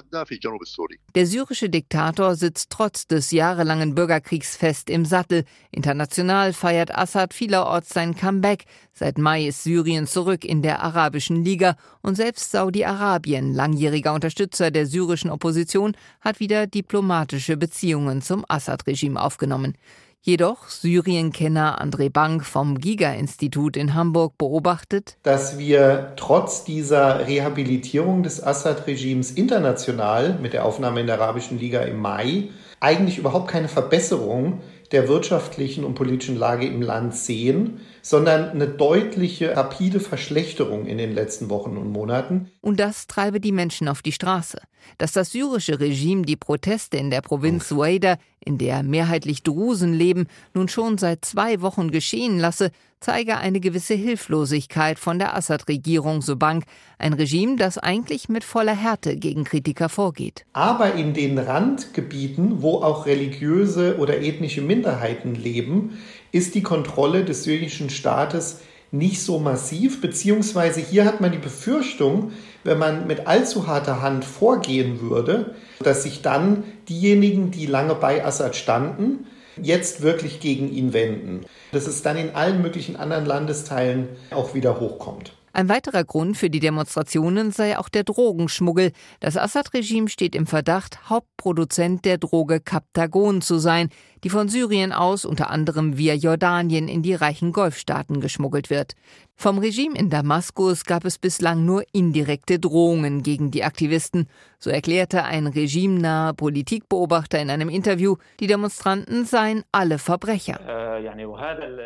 Der 1.16 1.26
syrische 1.26 1.70
Diktator 1.70 2.36
sitzt 2.36 2.70
trotz 2.70 3.08
des 3.08 3.32
jahrelangen 3.32 3.96
Bürgerkriegs 3.96 4.56
fest 4.56 4.90
im 4.90 5.06
Sattel. 5.06 5.46
International 5.72 6.54
feiert 6.54 6.96
Assad 6.96 7.34
vielerorts 7.34 7.90
sein 7.90 8.16
Comeback. 8.16 8.66
Seit 8.94 9.18
Mai 9.18 9.48
ist 9.48 9.64
Syrien 9.64 10.08
zurück 10.20 10.44
in 10.44 10.62
der 10.62 10.84
Arabischen 10.84 11.46
Liga 11.46 11.78
und 12.02 12.16
selbst 12.16 12.52
Saudi-Arabien, 12.52 13.54
langjähriger 13.54 14.14
Unterstützer 14.14 14.70
der 14.70 14.86
syrischen 14.86 15.32
Opposition, 15.32 15.96
hat 16.20 16.42
wieder 16.42 16.68
diplomatische 16.68 17.56
Beziehungen 17.56 18.22
zum 18.22 18.44
Assad-Regime 18.46 19.22
aufgenommen. 19.22 19.76
Jedoch 20.22 20.68
Syrienkenner 20.68 21.82
André 21.82 22.12
Bank 22.12 22.44
vom 22.44 22.80
Giga-Institut 22.80 23.78
in 23.78 23.94
Hamburg 23.94 24.38
beobachtet, 24.38 25.16
dass 25.24 25.58
wir 25.58 26.12
trotz 26.18 26.66
dieser 26.66 27.26
Rehabilitierung 27.26 28.22
des 28.22 28.44
Assad-Regimes 28.44 29.32
international 29.32 30.38
mit 30.42 30.52
der 30.52 30.66
Aufnahme 30.66 31.00
in 31.00 31.08
der 31.08 31.22
Arabischen 31.22 31.58
Liga 31.58 31.80
im 31.84 32.02
Mai 32.02 32.50
eigentlich 32.82 33.18
überhaupt 33.18 33.48
keine 33.48 33.70
Verbesserung 33.70 34.60
der 34.92 35.08
wirtschaftlichen 35.08 35.84
und 35.84 35.96
politischen 35.96 36.38
Lage 36.38 36.66
im 36.66 36.82
Land 36.82 37.16
sehen, 37.16 37.82
sondern 38.02 38.50
eine 38.50 38.68
deutliche, 38.68 39.56
rapide 39.56 40.00
Verschlechterung 40.00 40.86
in 40.86 40.98
den 40.98 41.14
letzten 41.14 41.50
Wochen 41.50 41.78
und 41.78 41.92
Monaten. 41.92 42.50
Und 42.62 42.80
das 42.80 43.08
treibe 43.08 43.40
die 43.40 43.52
Menschen 43.52 43.88
auf 43.88 44.02
die 44.02 44.12
Straße. 44.12 44.62
Dass 44.98 45.12
das 45.12 45.32
syrische 45.32 45.80
Regime 45.80 46.24
die 46.24 46.38
Proteste 46.38 46.98
in 46.98 47.12
der 47.12 47.22
Provinz 47.22 47.68
Suaida, 47.68 48.18
in 48.44 48.58
der 48.58 48.82
mehrheitlich 48.82 49.44
Drusen 49.44 49.94
leben, 49.94 50.28
nun 50.54 50.68
schon 50.68 50.98
seit 50.98 51.26
zwei 51.26 51.62
Wochen 51.62 51.92
geschehen 51.92 52.40
lasse, 52.40 52.72
zeige 53.00 53.38
eine 53.38 53.60
gewisse 53.60 53.94
Hilflosigkeit 53.94 55.00
von 55.00 55.20
der 55.20 55.36
Assad-Regierung, 55.36 56.22
so 56.22 56.36
Bank, 56.36 56.66
ein 56.98 57.14
Regime, 57.14 57.56
das 57.56 57.78
eigentlich 57.78 58.30
mit 58.30 58.44
voller 58.44 58.76
Härte 58.76 59.16
gegen 59.16 59.46
Kritiker 59.46 59.90
vorgeht. 59.90 60.46
Aber 60.54 60.94
in 60.94 61.14
den 61.14 61.38
Randgebieten, 61.38 62.62
wo 62.62 62.78
auch 62.78 63.06
religiöse 63.06 63.98
oder 63.98 64.22
ethnische 64.22 64.62
Minderheiten 64.62 65.36
leben, 65.36 65.98
ist 66.32 66.56
die 66.56 66.64
Kontrolle 66.64 67.24
des 67.24 67.44
syrischen 67.44 67.90
Staates 67.90 68.60
nicht 68.92 69.22
so 69.22 69.40
massiv, 69.40 70.02
beziehungsweise 70.02 70.82
hier 70.82 71.06
hat 71.06 71.22
man 71.22 71.32
die 71.32 71.38
Befürchtung, 71.38 72.32
wenn 72.64 72.80
man 72.80 73.08
mit 73.08 73.28
allzu 73.28 73.68
harter 73.68 74.02
Hand 74.02 74.26
vorgehen 74.26 75.00
würde, 75.00 75.56
dass 75.80 76.04
sich 76.04 76.22
dann 76.22 76.64
diejenigen, 76.90 77.52
die 77.52 77.68
lange 77.68 77.96
bei 77.96 78.26
Assad 78.26 78.56
standen, 78.56 79.28
jetzt 79.64 80.02
wirklich 80.02 80.40
gegen 80.40 80.72
ihn 80.72 80.94
wenden. 80.94 81.46
Dass 81.72 81.88
es 81.88 82.02
dann 82.02 82.18
in 82.18 82.32
allen 82.36 82.62
möglichen 82.62 82.96
anderen 82.96 83.26
Landesteilen 83.26 84.10
auch 84.32 84.54
wieder 84.54 84.80
hochkommt. 84.80 85.34
Ein 85.52 85.68
weiterer 85.68 86.04
Grund 86.04 86.38
für 86.38 86.50
die 86.50 86.60
Demonstrationen 86.60 87.52
sei 87.52 87.78
auch 87.78 87.90
der 87.90 88.04
Drogenschmuggel. 88.04 88.92
Das 89.20 89.36
Assad-Regime 89.36 90.08
steht 90.08 90.36
im 90.36 90.46
Verdacht, 90.46 91.10
Hauptproduzent 91.10 92.06
der 92.06 92.20
Droge 92.20 92.60
Kaptagon 92.60 93.42
zu 93.42 93.58
sein, 93.58 93.90
die 94.24 94.30
von 94.30 94.48
Syrien 94.48 94.94
aus 94.94 95.26
unter 95.26 95.50
anderem 95.50 95.98
via 95.98 96.14
Jordanien 96.14 96.88
in 96.88 97.02
die 97.02 97.16
reichen 97.16 97.52
Golfstaaten 97.52 98.22
geschmuggelt 98.22 98.70
wird. 98.70 98.94
Vom 99.42 99.58
Regime 99.58 99.98
in 99.98 100.10
Damaskus 100.10 100.84
gab 100.84 101.06
es 101.06 101.18
bislang 101.18 101.64
nur 101.64 101.86
indirekte 101.94 102.60
Drohungen 102.60 103.24
gegen 103.24 103.52
die 103.52 103.64
Aktivisten. 103.64 104.28
So 104.60 104.70
erklärte 104.70 105.24
ein 105.24 105.48
regimenaher 105.48 106.34
Politikbeobachter 106.34 107.40
in 107.40 107.50
einem 107.50 107.70
Interview, 107.70 108.18
die 108.42 108.48
Demonstranten 108.48 109.24
seien 109.24 109.64
alle 109.72 109.98
Verbrecher. 109.98 110.60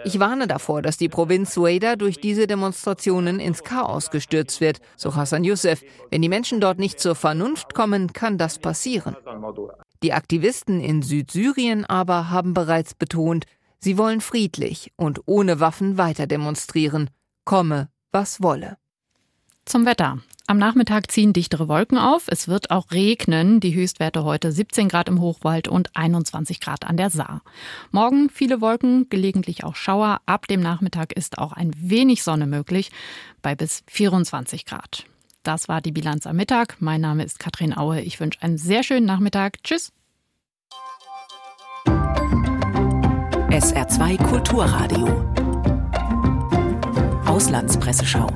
Ich 0.03 0.19
warne 0.19 0.47
davor, 0.47 0.81
dass 0.81 0.97
die 0.97 1.09
Provinz 1.09 1.53
Sueda 1.53 1.95
durch 1.95 2.19
diese 2.19 2.47
Demonstrationen 2.47 3.39
ins 3.39 3.63
Chaos 3.63 4.09
gestürzt 4.09 4.59
wird, 4.59 4.79
so 4.97 5.15
Hassan 5.15 5.43
Youssef. 5.43 5.83
Wenn 6.09 6.23
die 6.23 6.29
Menschen 6.29 6.59
dort 6.59 6.79
nicht 6.79 6.99
zur 6.99 7.13
Vernunft 7.13 7.75
kommen, 7.75 8.13
kann 8.13 8.39
das 8.39 8.57
passieren. 8.57 9.15
Die 10.01 10.13
Aktivisten 10.13 10.81
in 10.81 11.03
Südsyrien 11.03 11.85
aber 11.85 12.31
haben 12.31 12.55
bereits 12.55 12.95
betont, 12.95 13.45
sie 13.77 13.99
wollen 13.99 14.21
friedlich 14.21 14.91
und 14.95 15.21
ohne 15.27 15.59
Waffen 15.59 15.99
weiter 15.99 16.25
demonstrieren 16.25 17.11
komme, 17.45 17.89
was 18.11 18.41
wolle. 18.41 18.77
Zum 19.65 19.85
Wetter. 19.85 20.19
Am 20.45 20.57
Nachmittag 20.57 21.09
ziehen 21.09 21.31
dichtere 21.31 21.69
Wolken 21.69 21.97
auf. 21.97 22.25
Es 22.27 22.49
wird 22.49 22.69
auch 22.69 22.91
regnen. 22.91 23.61
Die 23.61 23.73
Höchstwerte 23.73 24.25
heute 24.25 24.51
17 24.51 24.89
Grad 24.89 25.07
im 25.07 25.21
Hochwald 25.21 25.69
und 25.69 25.95
21 25.95 26.59
Grad 26.59 26.85
an 26.85 26.97
der 26.97 27.09
Saar. 27.09 27.43
Morgen 27.91 28.29
viele 28.29 28.59
Wolken, 28.59 29.07
gelegentlich 29.07 29.63
auch 29.63 29.75
Schauer. 29.75 30.19
Ab 30.25 30.47
dem 30.47 30.59
Nachmittag 30.59 31.13
ist 31.13 31.37
auch 31.37 31.53
ein 31.53 31.71
wenig 31.77 32.23
Sonne 32.23 32.45
möglich, 32.45 32.91
bei 33.41 33.55
bis 33.55 33.83
24 33.87 34.65
Grad. 34.65 35.05
Das 35.43 35.69
war 35.69 35.79
die 35.79 35.93
Bilanz 35.93 36.27
am 36.27 36.35
Mittag. 36.35 36.77
Mein 36.81 37.01
Name 37.01 37.23
ist 37.23 37.39
Katrin 37.39 37.75
Aue. 37.75 38.01
Ich 38.01 38.19
wünsche 38.19 38.41
einen 38.41 38.57
sehr 38.57 38.83
schönen 38.83 39.05
Nachmittag. 39.05 39.63
Tschüss. 39.63 39.93
SR2 43.49 44.17
Kulturradio 44.17 45.42
Auslandspresseschau. 47.33 48.27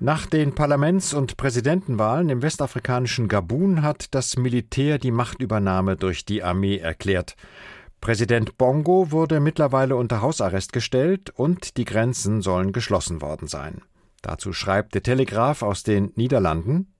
Nach 0.00 0.26
den 0.26 0.56
Parlaments- 0.56 1.14
und 1.14 1.36
Präsidentenwahlen 1.36 2.30
im 2.30 2.42
westafrikanischen 2.42 3.28
Gabun 3.28 3.82
hat 3.82 4.12
das 4.12 4.36
Militär 4.36 4.98
die 4.98 5.12
Machtübernahme 5.12 5.94
durch 5.94 6.24
die 6.24 6.42
Armee 6.42 6.78
erklärt. 6.78 7.36
Präsident 8.00 8.58
Bongo 8.58 9.12
wurde 9.12 9.38
mittlerweile 9.38 9.94
unter 9.94 10.20
Hausarrest 10.20 10.72
gestellt 10.72 11.30
und 11.30 11.76
die 11.76 11.84
Grenzen 11.84 12.42
sollen 12.42 12.72
geschlossen 12.72 13.22
worden 13.22 13.46
sein. 13.46 13.82
Dazu 14.20 14.52
schreibt 14.52 14.96
der 14.96 15.04
Telegraph 15.04 15.62
aus 15.62 15.84
den 15.84 16.10
Niederlanden. 16.16 16.92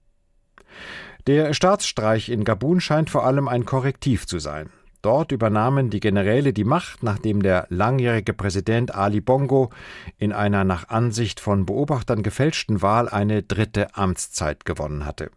Der 1.27 1.53
Staatsstreich 1.53 2.29
in 2.29 2.45
Gabun 2.45 2.79
scheint 2.79 3.09
vor 3.09 3.25
allem 3.25 3.49
ein 3.49 3.65
Korrektiv 3.65 4.25
zu 4.25 4.39
sein. 4.39 4.69
Dort 5.05 5.31
übernahmen 5.31 5.91
die 5.91 5.99
Generäle 5.99 6.51
die 6.51 6.63
Macht, 6.63 7.03
nachdem 7.03 7.43
der 7.43 7.67
langjährige 7.69 8.33
Präsident 8.33 8.95
Ali 8.95 9.21
Bongo 9.21 9.69
in 10.17 10.33
einer 10.33 10.63
nach 10.63 10.89
Ansicht 10.89 11.39
von 11.39 11.67
Beobachtern 11.67 12.23
gefälschten 12.23 12.81
Wahl 12.81 13.07
eine 13.07 13.43
dritte 13.43 13.95
Amtszeit 13.95 14.65
gewonnen 14.65 15.05
hatte. 15.05 15.29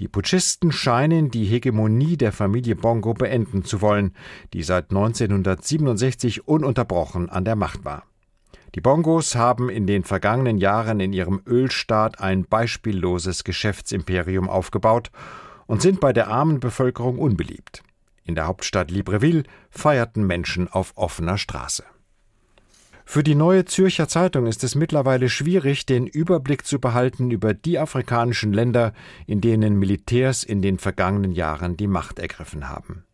Die 0.00 0.08
Putschisten 0.08 0.72
scheinen 0.72 1.30
die 1.30 1.44
Hegemonie 1.44 2.16
der 2.16 2.32
Familie 2.32 2.74
Bongo 2.74 3.14
beenden 3.14 3.64
zu 3.64 3.80
wollen, 3.82 4.16
die 4.52 4.64
seit 4.64 4.90
1967 4.90 6.48
ununterbrochen 6.48 7.30
an 7.30 7.44
der 7.44 7.54
Macht 7.54 7.84
war. 7.84 8.02
Die 8.74 8.80
Bongos 8.80 9.36
haben 9.36 9.70
in 9.70 9.86
den 9.86 10.02
vergangenen 10.02 10.58
Jahren 10.58 10.98
in 10.98 11.12
ihrem 11.12 11.40
Ölstaat 11.46 12.20
ein 12.20 12.46
beispielloses 12.46 13.44
Geschäftsimperium 13.44 14.48
aufgebaut 14.48 15.12
und 15.68 15.82
sind 15.82 16.00
bei 16.00 16.12
der 16.12 16.26
armen 16.26 16.58
Bevölkerung 16.58 17.20
unbeliebt. 17.20 17.84
In 18.28 18.34
der 18.34 18.46
Hauptstadt 18.46 18.90
Libreville 18.90 19.44
feierten 19.70 20.26
Menschen 20.26 20.68
auf 20.68 20.92
offener 20.96 21.38
Straße. 21.38 21.82
Für 23.06 23.22
die 23.22 23.34
neue 23.34 23.64
Zürcher 23.64 24.06
Zeitung 24.06 24.46
ist 24.46 24.62
es 24.64 24.74
mittlerweile 24.74 25.30
schwierig, 25.30 25.86
den 25.86 26.06
Überblick 26.06 26.66
zu 26.66 26.78
behalten 26.78 27.30
über 27.30 27.54
die 27.54 27.78
afrikanischen 27.78 28.52
Länder, 28.52 28.92
in 29.26 29.40
denen 29.40 29.78
Militärs 29.78 30.44
in 30.44 30.60
den 30.60 30.78
vergangenen 30.78 31.32
Jahren 31.32 31.78
die 31.78 31.86
Macht 31.86 32.18
ergriffen 32.18 32.68
haben. 32.68 33.04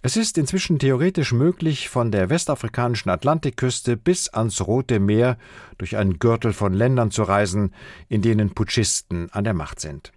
Es 0.00 0.16
ist 0.16 0.38
inzwischen 0.38 0.78
theoretisch 0.78 1.32
möglich, 1.32 1.90
von 1.90 2.10
der 2.10 2.30
westafrikanischen 2.30 3.10
Atlantikküste 3.10 3.98
bis 3.98 4.30
ans 4.30 4.66
Rote 4.66 4.98
Meer 4.98 5.36
durch 5.76 5.98
einen 5.98 6.18
Gürtel 6.18 6.54
von 6.54 6.72
Ländern 6.72 7.10
zu 7.10 7.22
reisen, 7.22 7.74
in 8.08 8.22
denen 8.22 8.54
Putschisten 8.54 9.30
an 9.30 9.44
der 9.44 9.52
Macht 9.52 9.78
sind. 9.78 10.10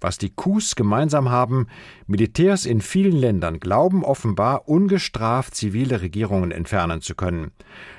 Was 0.00 0.16
die 0.16 0.30
Coups 0.30 0.76
gemeinsam 0.76 1.28
haben, 1.28 1.66
Militärs 2.06 2.66
in 2.66 2.80
vielen 2.80 3.16
Ländern 3.16 3.58
glauben 3.58 4.04
offenbar 4.04 4.68
ungestraft 4.68 5.54
zivile 5.54 6.00
Regierungen 6.00 6.52
entfernen 6.52 7.00
zu 7.00 7.14
können. 7.14 7.50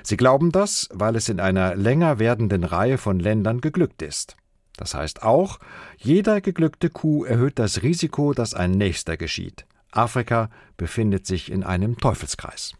Sie 0.02 0.16
glauben 0.16 0.50
das, 0.50 0.88
weil 0.92 1.16
es 1.16 1.28
in 1.28 1.40
einer 1.40 1.74
länger 1.74 2.18
werdenden 2.18 2.64
Reihe 2.64 2.96
von 2.96 3.20
Ländern 3.20 3.60
geglückt 3.60 4.00
ist. 4.00 4.36
Das 4.76 4.94
heißt 4.94 5.22
auch, 5.22 5.58
jeder 5.98 6.40
geglückte 6.40 6.88
Coup 6.88 7.26
erhöht 7.26 7.58
das 7.58 7.82
Risiko, 7.82 8.32
dass 8.32 8.54
ein 8.54 8.70
nächster 8.70 9.18
geschieht. 9.18 9.66
Afrika 9.92 10.48
befindet 10.78 11.26
sich 11.26 11.52
in 11.52 11.64
einem 11.64 11.98
Teufelskreis. 11.98 12.74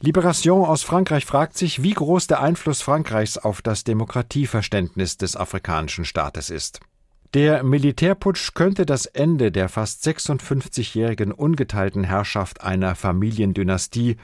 Liberation 0.00 0.66
aus 0.66 0.82
Frankreich 0.82 1.24
fragt 1.24 1.56
sich, 1.56 1.84
wie 1.84 1.92
groß 1.92 2.26
der 2.26 2.40
Einfluss 2.40 2.82
Frankreichs 2.82 3.38
auf 3.38 3.62
das 3.62 3.84
Demokratieverständnis 3.84 5.18
des 5.18 5.36
afrikanischen 5.36 6.04
Staates 6.04 6.50
ist. 6.50 6.80
Der 7.34 7.64
Militärputsch 7.64 8.54
könnte 8.54 8.86
das 8.86 9.06
Ende 9.06 9.50
der 9.50 9.68
fast 9.68 10.06
56-jährigen 10.06 11.32
ungeteilten 11.32 12.04
Herrschaft 12.04 12.62
einer 12.62 12.94
Familiendynastie 12.94 14.18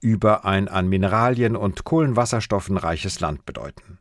über 0.00 0.46
ein 0.46 0.68
an 0.68 0.88
Mineralien 0.88 1.56
und 1.56 1.84
Kohlenwasserstoffen 1.84 2.78
reiches 2.78 3.20
Land 3.20 3.44
bedeuten. 3.44 3.98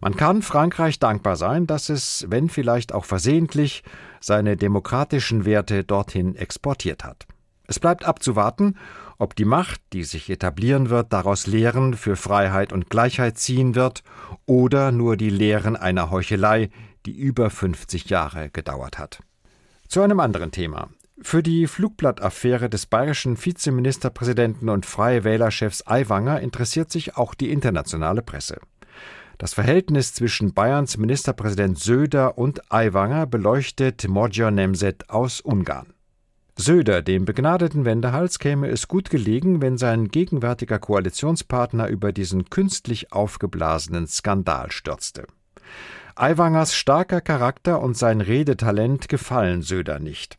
Man 0.00 0.16
kann 0.16 0.42
Frankreich 0.42 0.98
dankbar 0.98 1.36
sein, 1.36 1.68
dass 1.68 1.90
es, 1.90 2.26
wenn 2.28 2.48
vielleicht 2.48 2.92
auch 2.92 3.04
versehentlich, 3.04 3.84
seine 4.18 4.56
demokratischen 4.56 5.44
Werte 5.44 5.84
dorthin 5.84 6.34
exportiert 6.34 7.04
hat. 7.04 7.28
Es 7.68 7.78
bleibt 7.78 8.04
abzuwarten, 8.04 8.76
ob 9.18 9.36
die 9.36 9.44
Macht, 9.44 9.80
die 9.92 10.02
sich 10.02 10.28
etablieren 10.28 10.90
wird, 10.90 11.12
daraus 11.12 11.46
Lehren 11.46 11.94
für 11.94 12.16
Freiheit 12.16 12.72
und 12.72 12.90
Gleichheit 12.90 13.38
ziehen 13.38 13.76
wird 13.76 14.02
oder 14.44 14.90
nur 14.90 15.16
die 15.16 15.30
Lehren 15.30 15.76
einer 15.76 16.10
Heuchelei, 16.10 16.70
die 17.06 17.18
über 17.18 17.50
50 17.50 18.10
Jahre 18.10 18.50
gedauert 18.50 18.98
hat. 18.98 19.20
Zu 19.88 20.02
einem 20.02 20.20
anderen 20.20 20.50
Thema. 20.50 20.88
Für 21.20 21.42
die 21.42 21.66
Flugblattaffäre 21.66 22.68
des 22.68 22.86
bayerischen 22.86 23.36
Vizeministerpräsidenten 23.42 24.68
und 24.68 24.86
Freie 24.86 25.22
Wählerchefs 25.24 25.86
Aiwanger 25.86 26.40
interessiert 26.40 26.90
sich 26.90 27.16
auch 27.16 27.34
die 27.34 27.50
internationale 27.50 28.22
Presse. 28.22 28.58
Das 29.38 29.54
Verhältnis 29.54 30.14
zwischen 30.14 30.54
Bayerns 30.54 30.96
Ministerpräsident 30.96 31.78
Söder 31.78 32.38
und 32.38 32.72
Aiwanger 32.72 33.26
beleuchtet 33.26 34.06
Modja 34.08 34.50
Nemzet 34.50 35.10
aus 35.10 35.40
Ungarn. 35.40 35.94
Söder, 36.56 37.02
dem 37.02 37.24
begnadeten 37.24 37.84
Wendehals, 37.84 38.38
käme 38.38 38.68
es 38.68 38.86
gut 38.86 39.08
gelegen, 39.08 39.62
wenn 39.62 39.78
sein 39.78 40.08
gegenwärtiger 40.08 40.78
Koalitionspartner 40.78 41.88
über 41.88 42.12
diesen 42.12 42.50
künstlich 42.50 43.12
aufgeblasenen 43.12 44.06
Skandal 44.06 44.70
stürzte. 44.70 45.26
Aiwangers 46.14 46.74
starker 46.74 47.20
Charakter 47.20 47.80
und 47.80 47.96
sein 47.96 48.20
Redetalent 48.20 49.08
gefallen 49.08 49.62
Söder 49.62 49.98
nicht. 49.98 50.38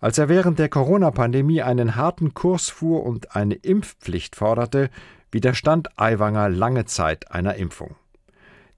Als 0.00 0.18
er 0.18 0.28
während 0.28 0.58
der 0.58 0.68
Corona-Pandemie 0.68 1.62
einen 1.62 1.96
harten 1.96 2.34
Kurs 2.34 2.68
fuhr 2.68 3.04
und 3.04 3.34
eine 3.34 3.54
Impfpflicht 3.54 4.36
forderte, 4.36 4.90
widerstand 5.30 5.88
Aiwanger 5.98 6.48
lange 6.48 6.84
Zeit 6.84 7.30
einer 7.30 7.56
Impfung. 7.56 7.96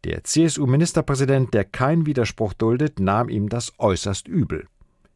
Der 0.04 0.22
CSU-Ministerpräsident, 0.24 1.54
der 1.54 1.64
keinen 1.64 2.06
Widerspruch 2.06 2.52
duldet, 2.52 3.00
nahm 3.00 3.28
ihm 3.28 3.48
das 3.48 3.72
äußerst 3.78 4.28
übel. 4.28 4.66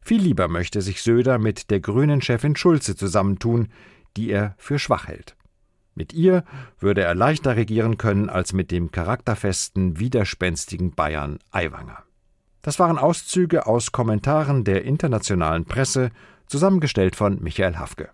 Viel 0.01 0.21
lieber 0.21 0.49
möchte 0.49 0.81
sich 0.81 1.01
Söder 1.01 1.39
mit 1.39 1.71
der 1.71 1.79
grünen 1.79 2.21
Chefin 2.21 2.57
Schulze 2.57 2.95
zusammentun, 2.95 3.69
die 4.17 4.29
er 4.29 4.55
für 4.57 4.79
schwach 4.79 5.07
hält. 5.07 5.35
Mit 5.95 6.13
ihr 6.13 6.43
würde 6.79 7.01
er 7.01 7.15
leichter 7.15 7.55
regieren 7.55 7.97
können 7.97 8.29
als 8.29 8.53
mit 8.53 8.71
dem 8.71 8.91
charakterfesten, 8.91 9.99
widerspenstigen 9.99 10.95
Bayern 10.95 11.39
Aiwanger. 11.51 12.03
Das 12.61 12.79
waren 12.79 12.97
Auszüge 12.97 13.67
aus 13.67 13.91
Kommentaren 13.91 14.63
der 14.63 14.85
internationalen 14.85 15.65
Presse, 15.65 16.09
zusammengestellt 16.47 17.15
von 17.15 17.41
Michael 17.41 17.77
Hafke. 17.77 18.09